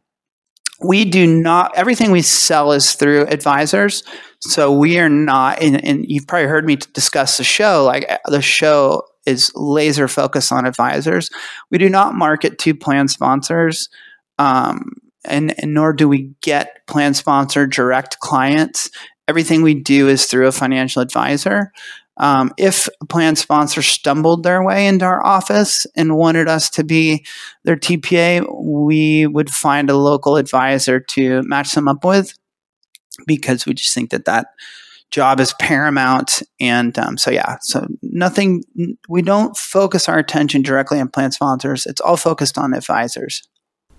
[0.84, 4.04] we do not everything we sell is through advisors
[4.41, 8.18] so we are not and, and you've probably heard me discuss the show like uh,
[8.26, 11.30] the show is laser focused on advisors.
[11.72, 13.89] We do not market to plan sponsors
[14.38, 14.91] um,
[15.24, 18.89] and, and nor do we get plan sponsor direct clients
[19.28, 21.72] everything we do is through a financial advisor.
[22.18, 26.84] Um, if a plan sponsor stumbled their way into our office and wanted us to
[26.84, 27.26] be
[27.64, 32.34] their TPA, we would find a local advisor to match them up with
[33.28, 34.48] because we just think that that
[35.12, 36.42] job is paramount.
[36.60, 38.64] And um, so, yeah, so nothing,
[39.10, 43.44] we don't focus our attention directly on plan sponsors, it's all focused on advisors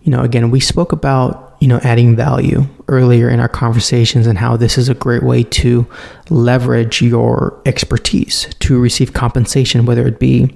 [0.06, 4.38] you know, again, we spoke about, you know, adding value earlier in our conversations and
[4.38, 5.84] how this is a great way to
[6.30, 10.54] leverage your expertise to receive compensation, whether it be,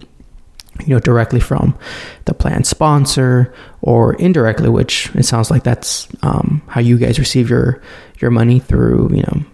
[0.86, 1.76] you know, directly from
[2.26, 7.50] the plan sponsor or indirectly, which it sounds like that's um, how you guys receive
[7.50, 7.82] your
[8.20, 9.44] your money through, you know,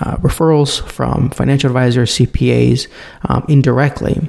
[0.00, 2.88] uh, referrals from financial advisors, CPAs,
[3.28, 4.26] um, indirectly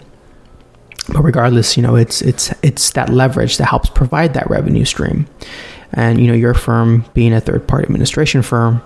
[1.09, 5.27] but regardless, you know, it's it's it's that leverage that helps provide that revenue stream.
[5.93, 8.81] And you know, your firm being a third party administration firm,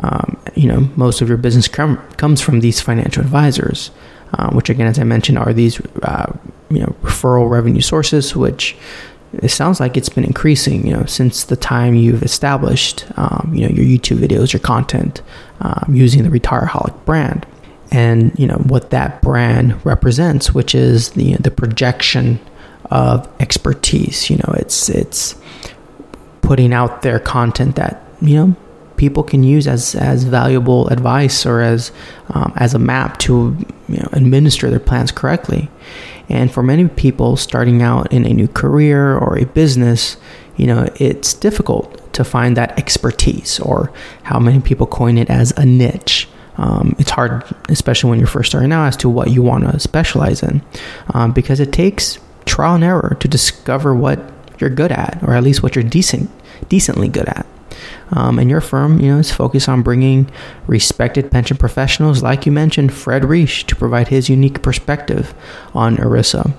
[0.00, 3.90] um, you know, most of your business com- comes from these financial advisors,
[4.34, 6.32] uh, which again, as I mentioned, are these uh,
[6.70, 8.76] you know referral revenue sources, which
[9.34, 13.62] it sounds like it's been increasing, you know, since the time you've established, um, you
[13.62, 15.22] know, your YouTube videos, your content,
[15.60, 17.46] um, using the Retireholic brand
[17.90, 22.40] and you know what that brand represents, which is the the projection
[22.90, 24.30] of expertise.
[24.30, 25.34] You know, it's it's
[26.42, 28.56] putting out their content that you know
[28.96, 31.90] people can use as as valuable advice or as
[32.28, 33.56] um, as a map to
[33.88, 35.70] you know, administer their plans correctly.
[36.28, 40.16] And for many people starting out in a new career or a business,
[40.56, 45.52] you know, it's difficult to find that expertise or how many people coin it as
[45.56, 46.28] a niche
[46.60, 49.80] um, it's hard, especially when you're first starting out, as to what you want to
[49.80, 50.60] specialize in,
[51.14, 54.20] um, because it takes trial and error to discover what
[54.58, 56.30] you're good at, or at least what you're decent,
[56.68, 57.46] decently good at.
[58.10, 60.30] Um, and your firm, you know, is focused on bringing
[60.66, 65.32] respected pension professionals, like you mentioned, Fred Reish, to provide his unique perspective
[65.74, 66.52] on ERISA,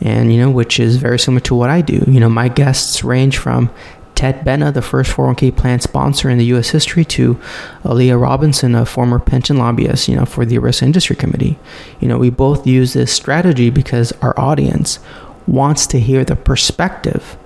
[0.00, 2.04] and you know, which is very similar to what I do.
[2.06, 3.70] You know, my guests range from
[4.18, 6.70] Ted Benna, the first 401k plan sponsor in the U.S.
[6.70, 7.36] history, to
[7.84, 11.56] Aaliyah Robinson, a former pension lobbyist, you know, for the ERISA Industry Committee.
[12.00, 14.98] You know, we both use this strategy because our audience
[15.46, 17.38] wants to hear the perspective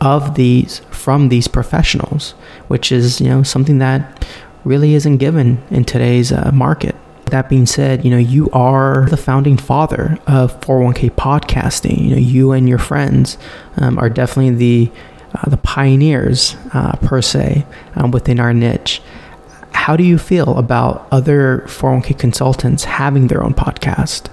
[0.00, 2.32] of these from these professionals,
[2.66, 4.26] which is you know something that
[4.64, 6.96] really isn't given in today's uh, market.
[7.26, 12.02] That being said, you know, you are the founding father of 401k podcasting.
[12.02, 13.38] You know, you and your friends
[13.76, 14.92] um, are definitely the
[15.34, 17.66] uh, the pioneers uh, per se
[17.96, 19.02] um, within our niche.
[19.72, 24.28] How do you feel about other 401k consultants having their own podcast?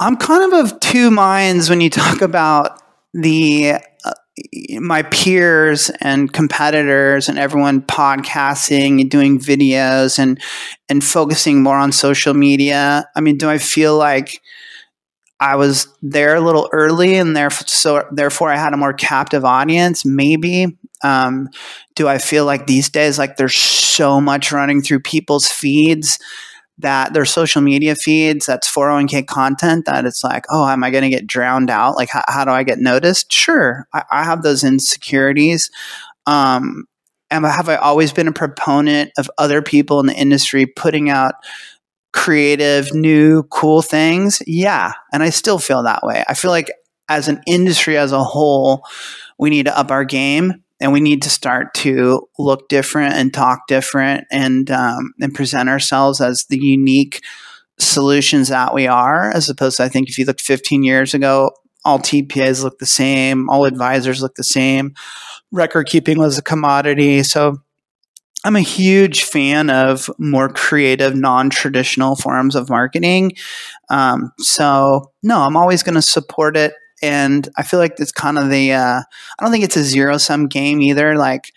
[0.00, 2.82] I'm kind of of two minds when you talk about
[3.14, 4.12] the uh,
[4.80, 10.40] my peers and competitors and everyone podcasting and doing videos and
[10.88, 13.08] and focusing more on social media.
[13.14, 14.40] I mean, do I feel like
[15.42, 19.44] I was there a little early, and therefore, so therefore, I had a more captive
[19.44, 20.04] audience.
[20.04, 20.78] Maybe.
[21.02, 21.48] Um,
[21.96, 26.20] do I feel like these days, like there's so much running through people's feeds
[26.78, 31.02] that their social media feeds that's 401k content that it's like, oh, am I going
[31.02, 31.96] to get drowned out?
[31.96, 33.32] Like, how, how, do I get noticed?
[33.32, 35.72] Sure, I, I have those insecurities.
[36.24, 36.84] Um,
[37.32, 41.34] and have I always been a proponent of other people in the industry putting out
[42.12, 44.42] creative, new, cool things?
[44.46, 44.92] Yeah.
[45.12, 46.24] And I still feel that way.
[46.28, 46.70] I feel like
[47.08, 48.84] as an industry as a whole,
[49.38, 53.32] we need to up our game and we need to start to look different and
[53.32, 57.22] talk different and um, and present ourselves as the unique
[57.78, 61.50] solutions that we are as opposed to i think if you look 15 years ago
[61.84, 64.94] all tpas look the same all advisors look the same
[65.50, 67.56] record keeping was a commodity so
[68.44, 73.32] I'm a huge fan of more creative, non traditional forms of marketing.
[73.88, 76.74] Um, so, no, I'm always going to support it.
[77.02, 80.18] And I feel like it's kind of the, uh, I don't think it's a zero
[80.18, 81.16] sum game either.
[81.16, 81.52] Like,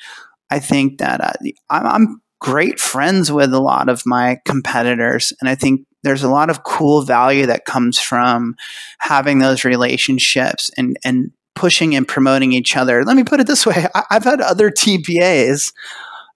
[0.49, 1.33] I think that uh,
[1.69, 5.33] I'm, I'm great friends with a lot of my competitors.
[5.39, 8.55] And I think there's a lot of cool value that comes from
[8.99, 13.03] having those relationships and, and pushing and promoting each other.
[13.03, 15.73] Let me put it this way I, have had other TPAs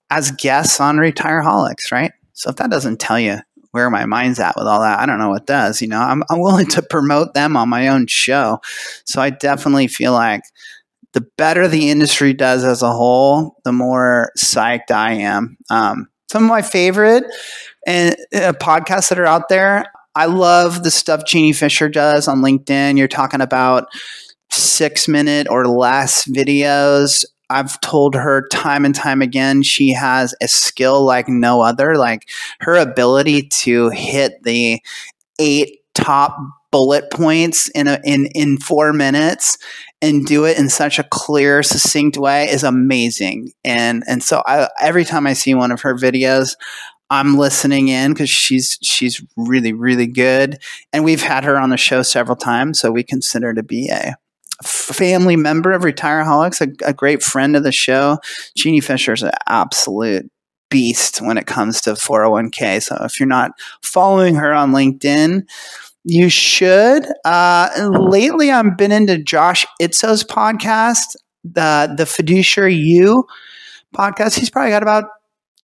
[0.10, 2.12] as guests on Retireholics, right?
[2.34, 3.40] So if that doesn't tell you
[3.72, 5.82] where my mind's at with all that, I don't know what does.
[5.82, 8.60] You know, I'm, I'm willing to promote them on my own show.
[9.06, 10.42] So I definitely feel like
[11.14, 15.58] the better the industry does as a whole, the more psyched I am.
[15.70, 17.24] Um, some of my favorite
[17.88, 19.86] and uh, podcasts that are out there.
[20.16, 22.98] I love the stuff Jeannie Fisher does on LinkedIn.
[22.98, 23.88] You're talking about
[24.50, 27.26] six minute or less videos.
[27.50, 31.98] I've told her time and time again, she has a skill like no other.
[31.98, 32.30] Like
[32.62, 34.82] her ability to hit the
[35.40, 36.38] eight top
[36.72, 39.58] bullet points in a, in in four minutes
[40.02, 43.52] and do it in such a clear, succinct way is amazing.
[43.64, 46.56] And and so I, every time I see one of her videos,
[47.10, 50.60] I'm listening in because she's she's really really good,
[50.94, 54.16] and we've had her on the show several times, so we consider to be a
[54.64, 58.18] family member of Retireaholics, a, a great friend of the show.
[58.58, 60.30] Jeannie Fisher is an absolute
[60.70, 62.84] beast when it comes to 401k.
[62.84, 63.52] So if you're not
[63.84, 65.48] following her on LinkedIn,
[66.04, 67.06] you should.
[67.26, 67.70] Uh,
[68.10, 73.26] lately, I've been into Josh Itzoe's podcast, the the Fiduciary You
[73.96, 74.38] podcast.
[74.40, 75.06] He's probably got about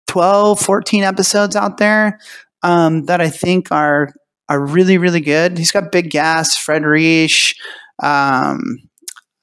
[0.08, 2.18] 12, 14 episodes out there
[2.62, 4.12] um, that I think are
[4.48, 5.58] are really, really good.
[5.58, 7.56] He's got Big Gas, Fred Reish,
[8.02, 8.60] um,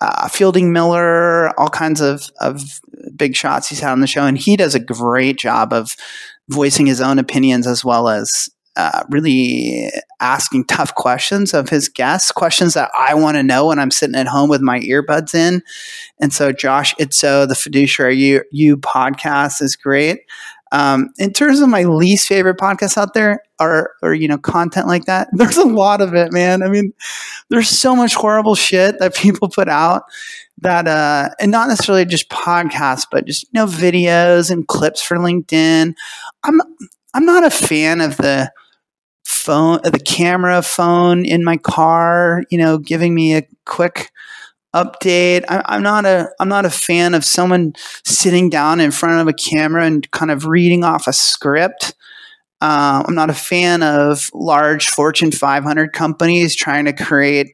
[0.01, 2.61] uh, Fielding Miller, all kinds of, of
[3.15, 4.25] big shots he's had on the show.
[4.25, 5.95] And he does a great job of
[6.49, 9.89] voicing his own opinions as well as uh, really
[10.19, 14.15] asking tough questions of his guests, questions that I want to know when I'm sitting
[14.15, 15.61] at home with my earbuds in.
[16.19, 20.21] And so, Josh Itzoe, the Fiduciary You, you podcast is great.
[20.73, 24.87] Um, in terms of my least favorite podcasts out there, or or you know content
[24.87, 26.63] like that, there's a lot of it, man.
[26.63, 26.91] I mean,
[27.49, 30.03] there's so much horrible shit that people put out
[30.61, 35.17] that, uh, and not necessarily just podcasts, but just you know videos and clips for
[35.17, 35.93] LinkedIn.
[36.43, 36.61] I'm
[37.13, 38.51] I'm not a fan of the
[39.25, 44.11] phone, the camera phone in my car, you know, giving me a quick
[44.73, 45.43] update.
[45.47, 49.27] I, am not a I'm not a fan of someone sitting down in front of
[49.27, 51.95] a camera and kind of reading off a script.
[52.61, 57.53] Uh, I'm not a fan of large Fortune 500 companies trying to create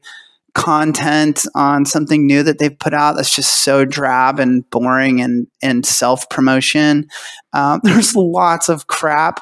[0.54, 5.48] content on something new that they've put out that's just so drab and boring and
[5.62, 7.08] and self promotion.
[7.54, 9.42] Um, there's lots of crap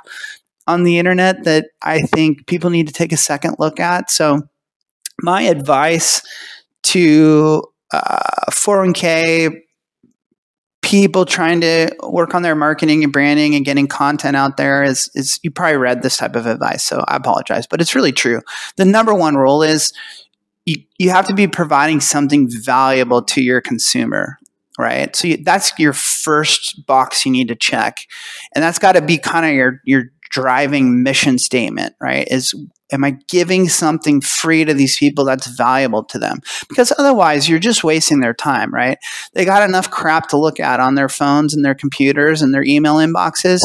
[0.68, 4.12] on the internet that I think people need to take a second look at.
[4.12, 4.42] So,
[5.22, 6.22] my advice
[6.92, 9.62] to uh, 401k
[10.82, 15.10] people trying to work on their marketing and branding and getting content out there is,
[15.16, 16.84] is you probably read this type of advice.
[16.84, 18.42] So, I apologize, but it's really true.
[18.78, 19.92] The number one rule is
[20.66, 24.38] you, you have to be providing something valuable to your consumer
[24.78, 25.16] right?
[25.16, 27.98] So you, that's your first box you need to check,
[28.54, 32.28] and that's got to be kind of your your driving mission statement, right?
[32.30, 32.54] Is
[32.92, 36.40] am I giving something free to these people that's valuable to them?
[36.70, 38.98] Because otherwise, you're just wasting their time, right?
[39.34, 42.64] They got enough crap to look at on their phones and their computers and their
[42.64, 43.62] email inboxes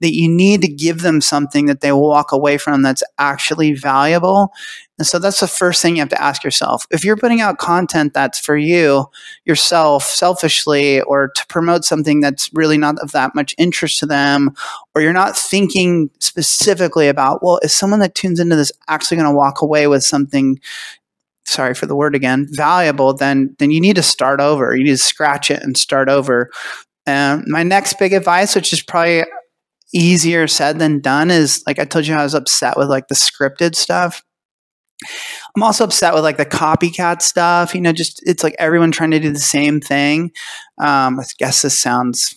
[0.00, 3.72] that you need to give them something that they will walk away from that's actually
[3.72, 4.52] valuable.
[5.02, 6.86] And so that's the first thing you have to ask yourself.
[6.92, 9.06] If you're putting out content that's for you,
[9.44, 14.54] yourself, selfishly, or to promote something that's really not of that much interest to them,
[14.94, 19.28] or you're not thinking specifically about, well, is someone that tunes into this actually going
[19.28, 20.60] to walk away with something
[21.46, 24.76] sorry for the word again, valuable, then then you need to start over.
[24.76, 26.48] You need to scratch it and start over.
[27.08, 29.24] Um, my next big advice, which is probably
[29.92, 33.16] easier said than done is like I told you I was upset with like the
[33.16, 34.22] scripted stuff.
[35.56, 37.74] I'm also upset with like the copycat stuff.
[37.74, 40.32] You know, just it's like everyone trying to do the same thing.
[40.78, 42.36] Um, I guess this sounds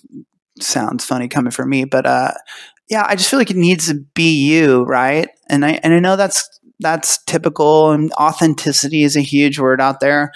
[0.60, 2.32] sounds funny coming from me, but uh,
[2.90, 5.30] yeah, I just feel like it needs to be you, right?
[5.50, 6.48] And I and I know that's
[6.80, 10.32] that's typical, and authenticity is a huge word out there,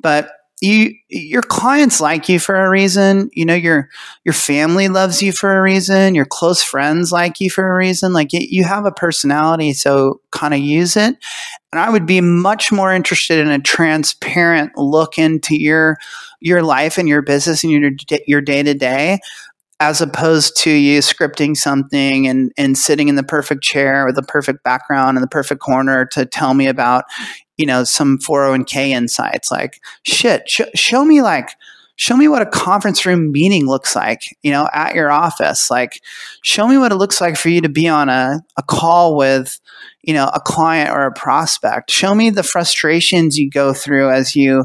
[0.00, 3.90] but you your clients like you for a reason you know your
[4.24, 8.14] your family loves you for a reason your close friends like you for a reason
[8.14, 11.16] like you have a personality so kind of use it
[11.76, 15.96] and i would be much more interested in a transparent look into your
[16.40, 17.90] your life and your business and your
[18.26, 19.18] your day to day
[19.78, 24.22] as opposed to you scripting something and, and sitting in the perfect chair with the
[24.22, 27.04] perfect background and the perfect corner to tell me about
[27.56, 29.50] you know some 401k insights.
[29.50, 31.50] Like shit sh- show me like
[31.96, 35.70] show me what a conference room meeting looks like you know at your office.
[35.70, 36.00] Like
[36.42, 39.60] show me what it looks like for you to be on a, a call with
[40.06, 44.34] you know a client or a prospect show me the frustrations you go through as
[44.34, 44.64] you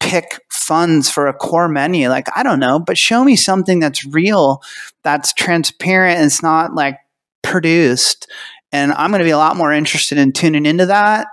[0.00, 4.04] pick funds for a core menu like i don't know but show me something that's
[4.04, 4.60] real
[5.02, 6.98] that's transparent and it's not like
[7.42, 8.30] produced
[8.72, 11.28] and i'm going to be a lot more interested in tuning into that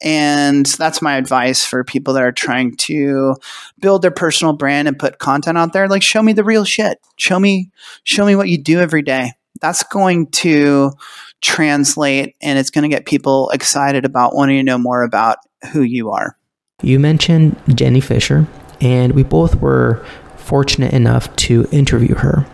[0.00, 3.34] And that's my advice for people that are trying to
[3.80, 5.88] build their personal brand and put content out there.
[5.88, 6.98] Like, show me the real shit.
[7.16, 7.70] Show me,
[8.04, 9.32] show me what you do every day.
[9.60, 10.92] That's going to
[11.40, 15.38] translate and it's going to get people excited about wanting to know more about
[15.72, 16.36] who you are.
[16.82, 18.46] You mentioned Jenny Fisher,
[18.80, 20.04] and we both were
[20.36, 22.46] fortunate enough to interview her.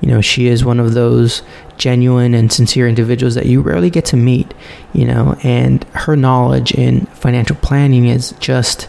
[0.00, 1.42] You know, she is one of those
[1.76, 4.54] genuine and sincere individuals that you rarely get to meet,
[4.92, 8.88] you know, and her knowledge in financial planning is just,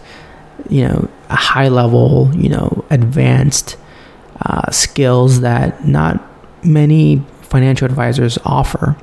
[0.70, 3.78] you know, a high level, you know, advanced
[4.46, 6.24] uh, skills that not
[6.64, 7.24] many
[7.54, 8.98] financial advisors offer.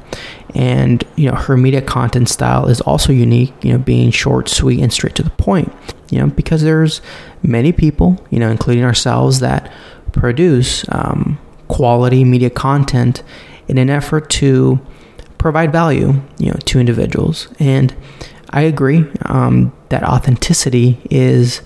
[0.57, 4.80] And, you know, her media content style is also unique, you know, being short, sweet,
[4.80, 5.72] and straight to the point,
[6.11, 7.01] you know, because there's
[7.44, 9.72] many people, you know, including ourselves, that
[10.11, 11.38] produce um,
[11.68, 13.22] quality media content
[13.68, 14.80] in an effort to
[15.38, 17.46] provide value, you know, to individuals.
[17.61, 17.94] And
[18.51, 21.62] I agree um, that authenticity is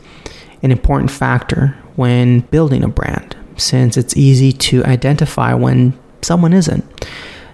[0.62, 5.94] an important factor when building a brand, since it's easy to identify when
[6.24, 6.84] someone isn't.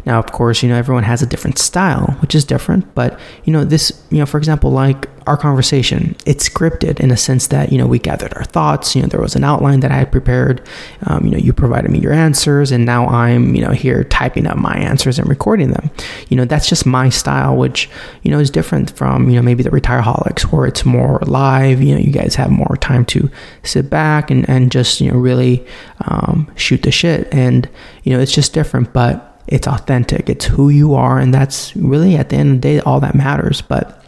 [0.07, 3.53] Now, of course, you know, everyone has a different style, which is different, but, you
[3.53, 7.71] know, this, you know, for example, like our conversation, it's scripted in a sense that,
[7.71, 10.11] you know, we gathered our thoughts, you know, there was an outline that I had
[10.11, 10.67] prepared,
[11.07, 14.47] um, you know, you provided me your answers, and now I'm, you know, here typing
[14.47, 15.91] up my answers and recording them.
[16.29, 17.89] You know, that's just my style, which,
[18.23, 21.95] you know, is different from, you know, maybe the Retireaholics, where it's more live, you
[21.95, 23.31] know, you guys have more time to
[23.63, 25.65] sit back and, and just, you know, really
[26.07, 27.29] um, shoot the shit.
[27.33, 27.69] And,
[28.03, 30.31] you know, it's just different, but, it's authentic.
[30.31, 33.15] It's who you are, and that's really at the end of the day all that
[33.15, 33.61] matters.
[33.61, 34.05] But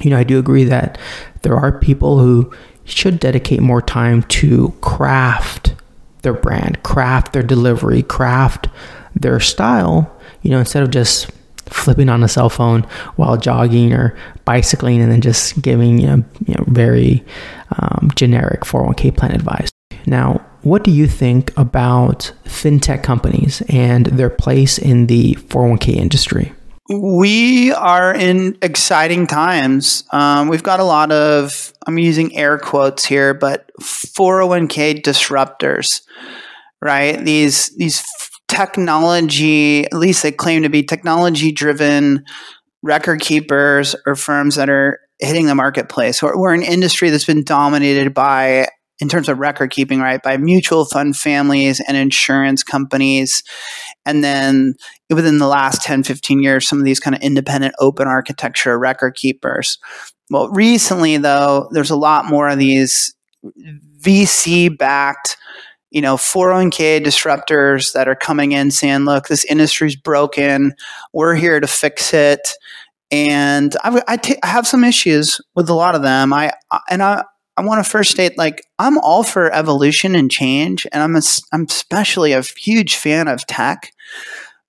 [0.00, 0.98] you know, I do agree that
[1.42, 2.52] there are people who
[2.84, 5.74] should dedicate more time to craft
[6.22, 8.68] their brand, craft their delivery, craft
[9.14, 10.10] their style,
[10.42, 11.30] you know, instead of just
[11.66, 12.82] flipping on a cell phone
[13.16, 17.22] while jogging or bicycling and then just giving you know, you know very
[17.78, 19.68] um, generic 401k plan advice.
[20.06, 26.52] Now, what do you think about fintech companies and their place in the 401k industry?
[26.90, 30.04] We are in exciting times.
[30.12, 36.02] Um, we've got a lot of, I'm using air quotes here, but 401k disruptors,
[36.80, 37.22] right?
[37.22, 38.06] These, these
[38.48, 42.24] technology, at least they claim to be technology driven
[42.82, 46.22] record keepers or firms that are hitting the marketplace.
[46.22, 48.68] We're, we're an industry that's been dominated by
[49.00, 53.42] in terms of record keeping, right, by mutual fund families and insurance companies.
[54.04, 54.74] And then
[55.08, 59.14] within the last 10, 15 years, some of these kind of independent open architecture record
[59.14, 59.78] keepers.
[60.30, 63.14] Well, recently, though, there's a lot more of these
[64.00, 65.36] VC backed,
[65.90, 70.74] you know, 401k disruptors that are coming in saying, look, this industry's broken.
[71.12, 72.52] We're here to fix it.
[73.10, 76.32] And I, have some issues with a lot of them.
[76.34, 76.52] I
[76.90, 77.24] and I
[77.58, 81.22] I want to first state like I'm all for evolution and change, and I'm a,
[81.52, 83.92] I'm especially a huge fan of tech.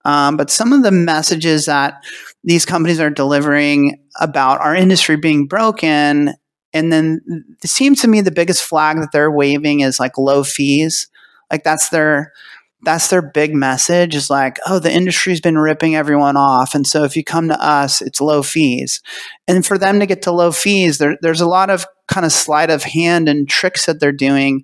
[0.06, 2.04] Um, but some of the messages that
[2.44, 6.34] these companies are delivering about our industry being broken,
[6.74, 7.22] and then
[7.62, 11.08] it seems to me the biggest flag that they're waving is like low fees.
[11.52, 12.34] Like that's their
[12.82, 16.74] that's their big message is like, oh, the industry's been ripping everyone off.
[16.74, 19.02] And so if you come to us, it's low fees.
[19.48, 22.32] And for them to get to low fees, there, there's a lot of kind of
[22.32, 24.64] sleight of hand and tricks that they're doing.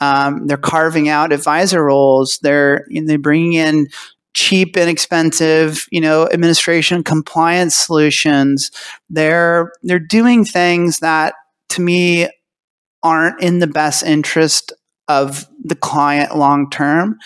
[0.00, 2.38] Um, they're carving out advisor roles.
[2.38, 3.88] They're, you know, they're bringing in
[4.34, 8.70] cheap, inexpensive, you know, administration compliance solutions.
[9.10, 11.34] They're, they're doing things that
[11.70, 12.28] to me
[13.02, 14.72] aren't in the best interest
[15.08, 17.18] of the client long term.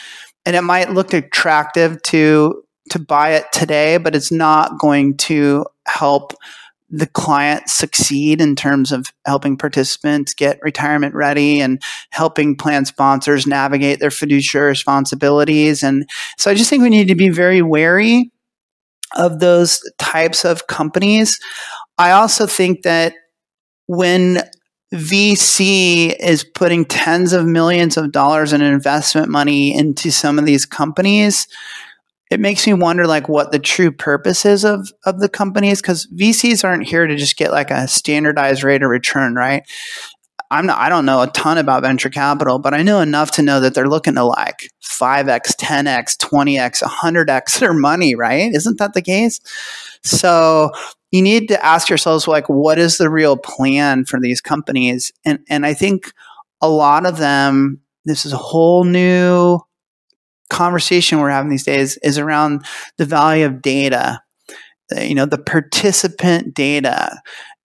[0.44, 5.64] And it might look attractive to to buy it today but it's not going to
[5.86, 6.34] help
[6.92, 13.46] the client succeed in terms of helping participants get retirement ready and helping plan sponsors
[13.46, 15.82] navigate their fiduciary responsibilities.
[15.82, 18.30] And so i just think we need to be very wary
[19.16, 21.40] of those types of companies.
[21.96, 23.14] I also think that
[23.86, 24.42] when
[24.92, 30.66] VC is putting tens of millions of dollars in investment money into some of these
[30.66, 31.48] companies,
[32.30, 36.06] it makes me wonder like what the true purpose is of of the companies because
[36.06, 39.64] VCs aren't here to just get like a standardized rate of return, right?
[40.50, 43.42] I'm not, I don't know a ton about venture capital, but I know enough to
[43.42, 48.54] know that they're looking to like 5x, 10x, 20x, 100x their money, right?
[48.54, 49.40] Isn't that the case?
[50.04, 50.70] So
[51.12, 55.12] you need to ask yourselves like what is the real plan for these companies?
[55.24, 56.12] And and i think
[56.60, 59.60] a lot of them this is a whole new
[60.50, 62.64] conversation we're having these days is around
[62.98, 64.20] the value of data
[64.94, 67.20] eh, you know the participant data.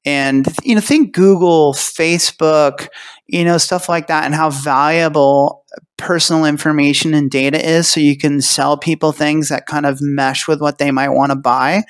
[0.05, 2.87] And you know think google facebook
[3.27, 5.65] you know stuff like that and how valuable
[5.97, 10.47] personal information and data is so you can sell people things that kind of mesh
[10.47, 11.83] with what they might want to buy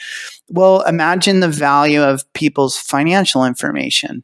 [0.49, 4.23] well imagine the value of people's financial information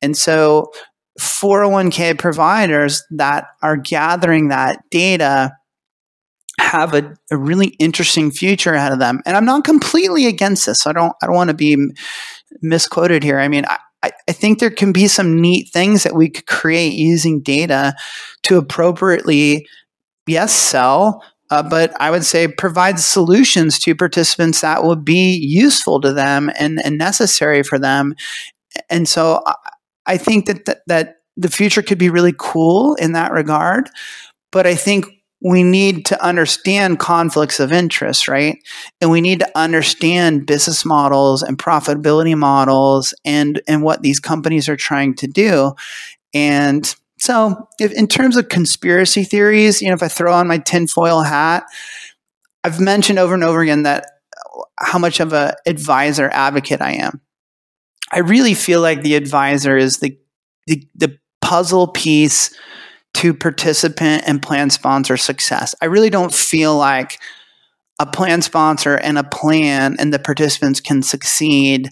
[0.00, 0.70] and so
[1.18, 5.52] 401k providers that are gathering that data
[6.58, 9.20] have a, a, really interesting future ahead of them.
[9.26, 10.86] And I'm not completely against this.
[10.86, 11.76] I don't I don't want to be
[12.62, 13.38] misquoted here.
[13.38, 16.92] I mean, I, I think there can be some neat things that we could create
[16.92, 17.94] using data
[18.44, 19.66] to appropriately,
[20.26, 26.00] yes, sell, uh, but I would say provide solutions to participants that would be useful
[26.02, 28.14] to them and, and necessary for them.
[28.90, 29.54] And so I,
[30.06, 33.88] I think that, that that the future could be really cool in that regard.
[34.52, 35.06] But I think
[35.40, 38.58] we need to understand conflicts of interest, right?
[39.00, 44.68] And we need to understand business models and profitability models and, and what these companies
[44.68, 45.74] are trying to do.
[46.34, 50.58] And so, if, in terms of conspiracy theories, you know, if I throw on my
[50.58, 51.64] tinfoil hat,
[52.64, 54.06] I've mentioned over and over again that
[54.78, 57.20] how much of an advisor advocate I am.
[58.10, 60.18] I really feel like the advisor is the,
[60.66, 62.54] the, the puzzle piece
[63.14, 65.74] to participant and plan sponsor success.
[65.80, 67.18] I really don't feel like
[67.98, 71.90] a plan sponsor and a plan and the participants can succeed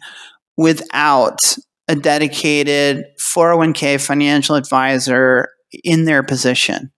[0.57, 1.57] without
[1.89, 5.49] a dedicated 401k financial advisor
[5.85, 6.93] in their position.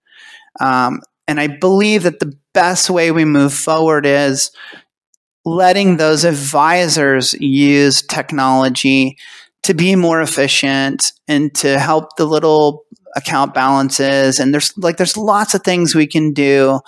[0.61, 4.51] Um, and I believe that the best way we move forward is
[5.45, 9.17] letting those advisors use technology
[9.63, 12.85] to be more efficient and to help the little
[13.17, 16.81] account balances and there's like there's lots of things we can do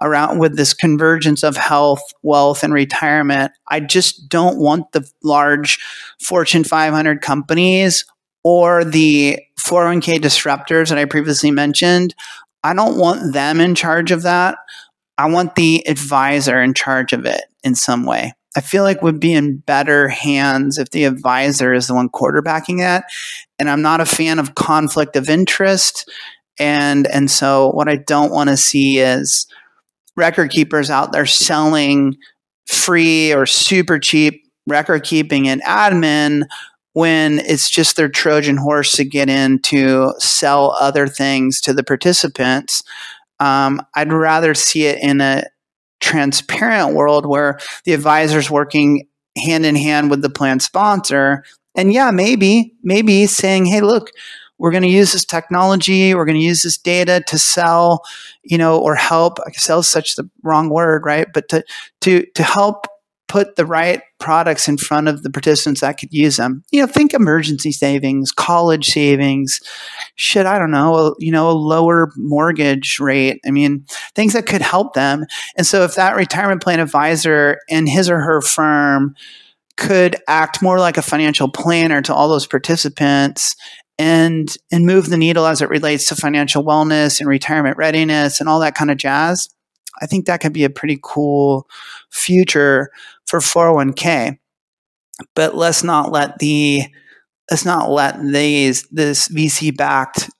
[0.00, 3.52] around with this convergence of health wealth and retirement.
[3.68, 5.78] I just don't want the large
[6.20, 8.04] fortune 500 companies
[8.42, 12.14] or the 401k disruptors that i previously mentioned.
[12.62, 14.58] I don't want them in charge of that.
[15.16, 19.20] I want the advisor in charge of it in some way I feel like would
[19.20, 23.04] be in better hands if the advisor is the one quarterbacking that.
[23.58, 26.08] And I'm not a fan of conflict of interest.
[26.58, 29.46] And and so what I don't want to see is
[30.16, 32.16] record keepers out there selling
[32.66, 36.44] free or super cheap record keeping and admin
[36.92, 41.82] when it's just their Trojan horse to get in to sell other things to the
[41.82, 42.82] participants.
[43.40, 45.44] Um, I'd rather see it in a
[46.04, 49.08] transparent world where the advisor's working
[49.42, 51.42] hand in hand with the plan sponsor.
[51.74, 54.10] And yeah, maybe, maybe saying, hey, look,
[54.58, 58.04] we're going to use this technology, we're going to use this data to sell,
[58.44, 59.38] you know, or help.
[59.54, 61.26] Sell is such the wrong word, right?
[61.32, 61.64] But to
[62.02, 62.86] to to help
[63.34, 66.62] put the right products in front of the participants that could use them.
[66.70, 69.60] You know, think emergency savings, college savings,
[70.14, 73.40] shit, I don't know, a, you know, a lower mortgage rate.
[73.44, 75.26] I mean, things that could help them.
[75.56, 79.16] And so if that retirement plan advisor and his or her firm
[79.76, 83.56] could act more like a financial planner to all those participants
[83.98, 88.48] and and move the needle as it relates to financial wellness and retirement readiness and
[88.48, 89.48] all that kind of jazz
[90.00, 91.68] I think that could be a pretty cool
[92.10, 92.90] future
[93.26, 94.38] for 401k.
[95.34, 96.82] But let's not let the
[97.50, 100.30] let's not let these this VC backed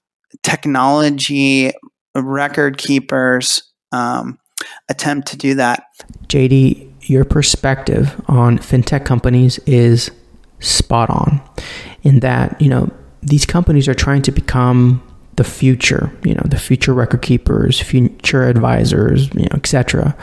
[0.42, 1.72] technology
[2.14, 4.38] record keepers um,
[4.88, 5.84] attempt to do that.
[6.26, 10.11] JD, your perspective on fintech companies is
[10.61, 11.40] spot on
[12.02, 12.90] in that, you know,
[13.22, 15.02] these companies are trying to become
[15.37, 20.16] the future, you know, the future record keepers, future advisors, you know, etc.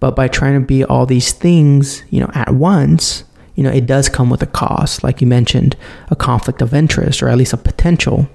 [0.00, 3.86] But by trying to be all these things, you know, at once, you know, it
[3.86, 5.04] does come with a cost.
[5.04, 5.76] Like you mentioned,
[6.08, 8.28] a conflict of interest, or at least a potential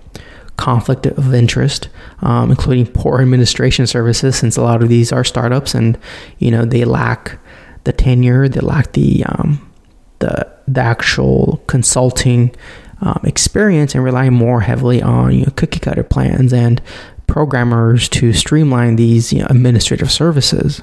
[0.57, 1.89] conflict of interest,
[2.21, 5.97] um, including poor administration services, since a lot of these are startups and
[6.39, 7.39] you know they lack
[7.83, 9.71] the tenure, they lack the um,
[10.19, 12.55] the the actual consulting
[13.01, 16.81] um, experience and rely more heavily on you know, cookie cutter plans and
[17.27, 20.81] programmers to streamline these you know, administrative services.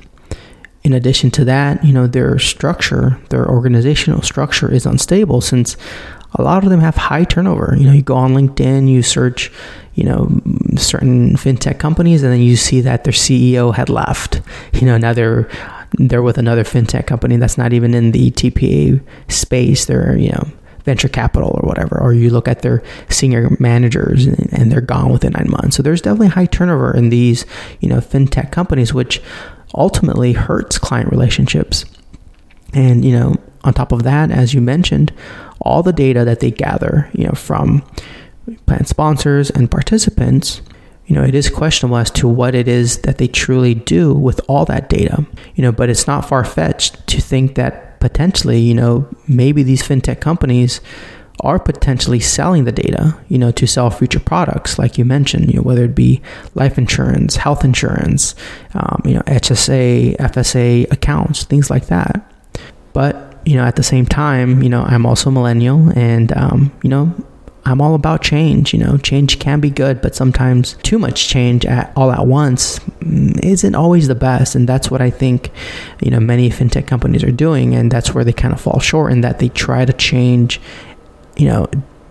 [0.85, 5.77] In addition to that, you know their structure, their organizational structure is unstable since
[6.35, 7.77] a lot of them have high turnover.
[7.79, 9.53] You know, you go on LinkedIn, you search,
[9.95, 10.41] you know,
[10.77, 14.41] certain fintech companies, and then you see that their CEO had left.
[14.73, 15.49] You know, now they're
[15.93, 19.85] they're with another fintech company that's not even in the TPA space.
[19.85, 20.49] They're you know
[20.85, 25.13] venture capital or whatever, or you look at their senior managers and, and they're gone
[25.13, 25.77] within nine months.
[25.77, 27.47] So there's definitely high turnover in these,
[27.81, 29.23] you know, fintech companies, which
[29.75, 31.85] ultimately hurts client relationships.
[32.75, 35.13] And, you know, on top of that, as you mentioned,
[35.61, 37.85] all the data that they gather, you know, from
[38.67, 40.63] plan sponsors and participants,
[41.07, 44.41] you know, it is questionable as to what it is that they truly do with
[44.49, 45.27] all that data.
[45.55, 49.81] You know, but it's not far fetched to think that potentially, you know, maybe these
[49.81, 50.81] fintech companies
[51.41, 55.55] are potentially selling the data, you know, to sell future products, like you mentioned, you
[55.55, 56.21] know, whether it be
[56.55, 58.35] life insurance, health insurance,
[58.75, 62.29] um, you know, HSA, FSA accounts, things like that.
[62.93, 66.91] But you know, at the same time, you know, I'm also millennial, and um, you
[66.91, 67.15] know,
[67.65, 68.73] I'm all about change.
[68.73, 72.79] You know, change can be good, but sometimes too much change at all at once
[73.01, 74.55] mm, isn't always the best.
[74.55, 75.51] And that's what I think,
[76.01, 77.75] you know, many fintech companies are doing.
[77.75, 80.61] And that's where they kind of fall short in that they try to change,
[81.37, 81.69] you know,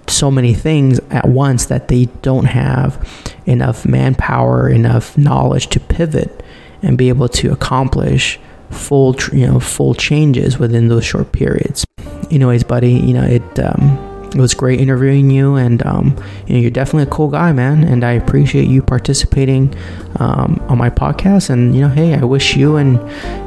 [0.08, 6.43] so many things at once that they don't have enough manpower, enough knowledge to pivot
[6.82, 8.39] and be able to accomplish
[8.70, 11.86] full, you know, full changes within those short periods.
[12.30, 16.16] Anyways, buddy, you know, it, um, it was great interviewing you, and um,
[16.48, 17.84] you know you're definitely a cool guy, man.
[17.84, 19.76] And I appreciate you participating
[20.20, 21.50] um, on my podcast.
[21.50, 22.94] And you know, hey, I wish you and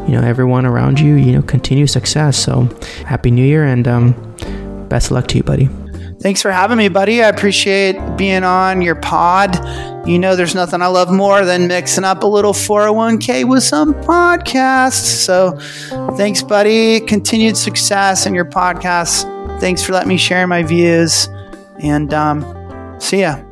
[0.08, 2.36] you know everyone around you, you know, continue success.
[2.36, 2.64] So,
[3.06, 4.12] happy New Year, and um,
[4.88, 5.68] best of luck to you, buddy.
[6.20, 7.22] Thanks for having me, buddy.
[7.22, 9.58] I appreciate being on your pod.
[10.06, 13.94] You know, there's nothing I love more than mixing up a little 401k with some
[13.94, 15.04] podcasts.
[15.24, 15.58] So,
[16.16, 17.00] thanks, buddy.
[17.00, 19.33] Continued success in your podcast.
[19.60, 21.28] Thanks for letting me share my views.
[21.80, 22.42] And um,
[23.00, 23.42] see ya.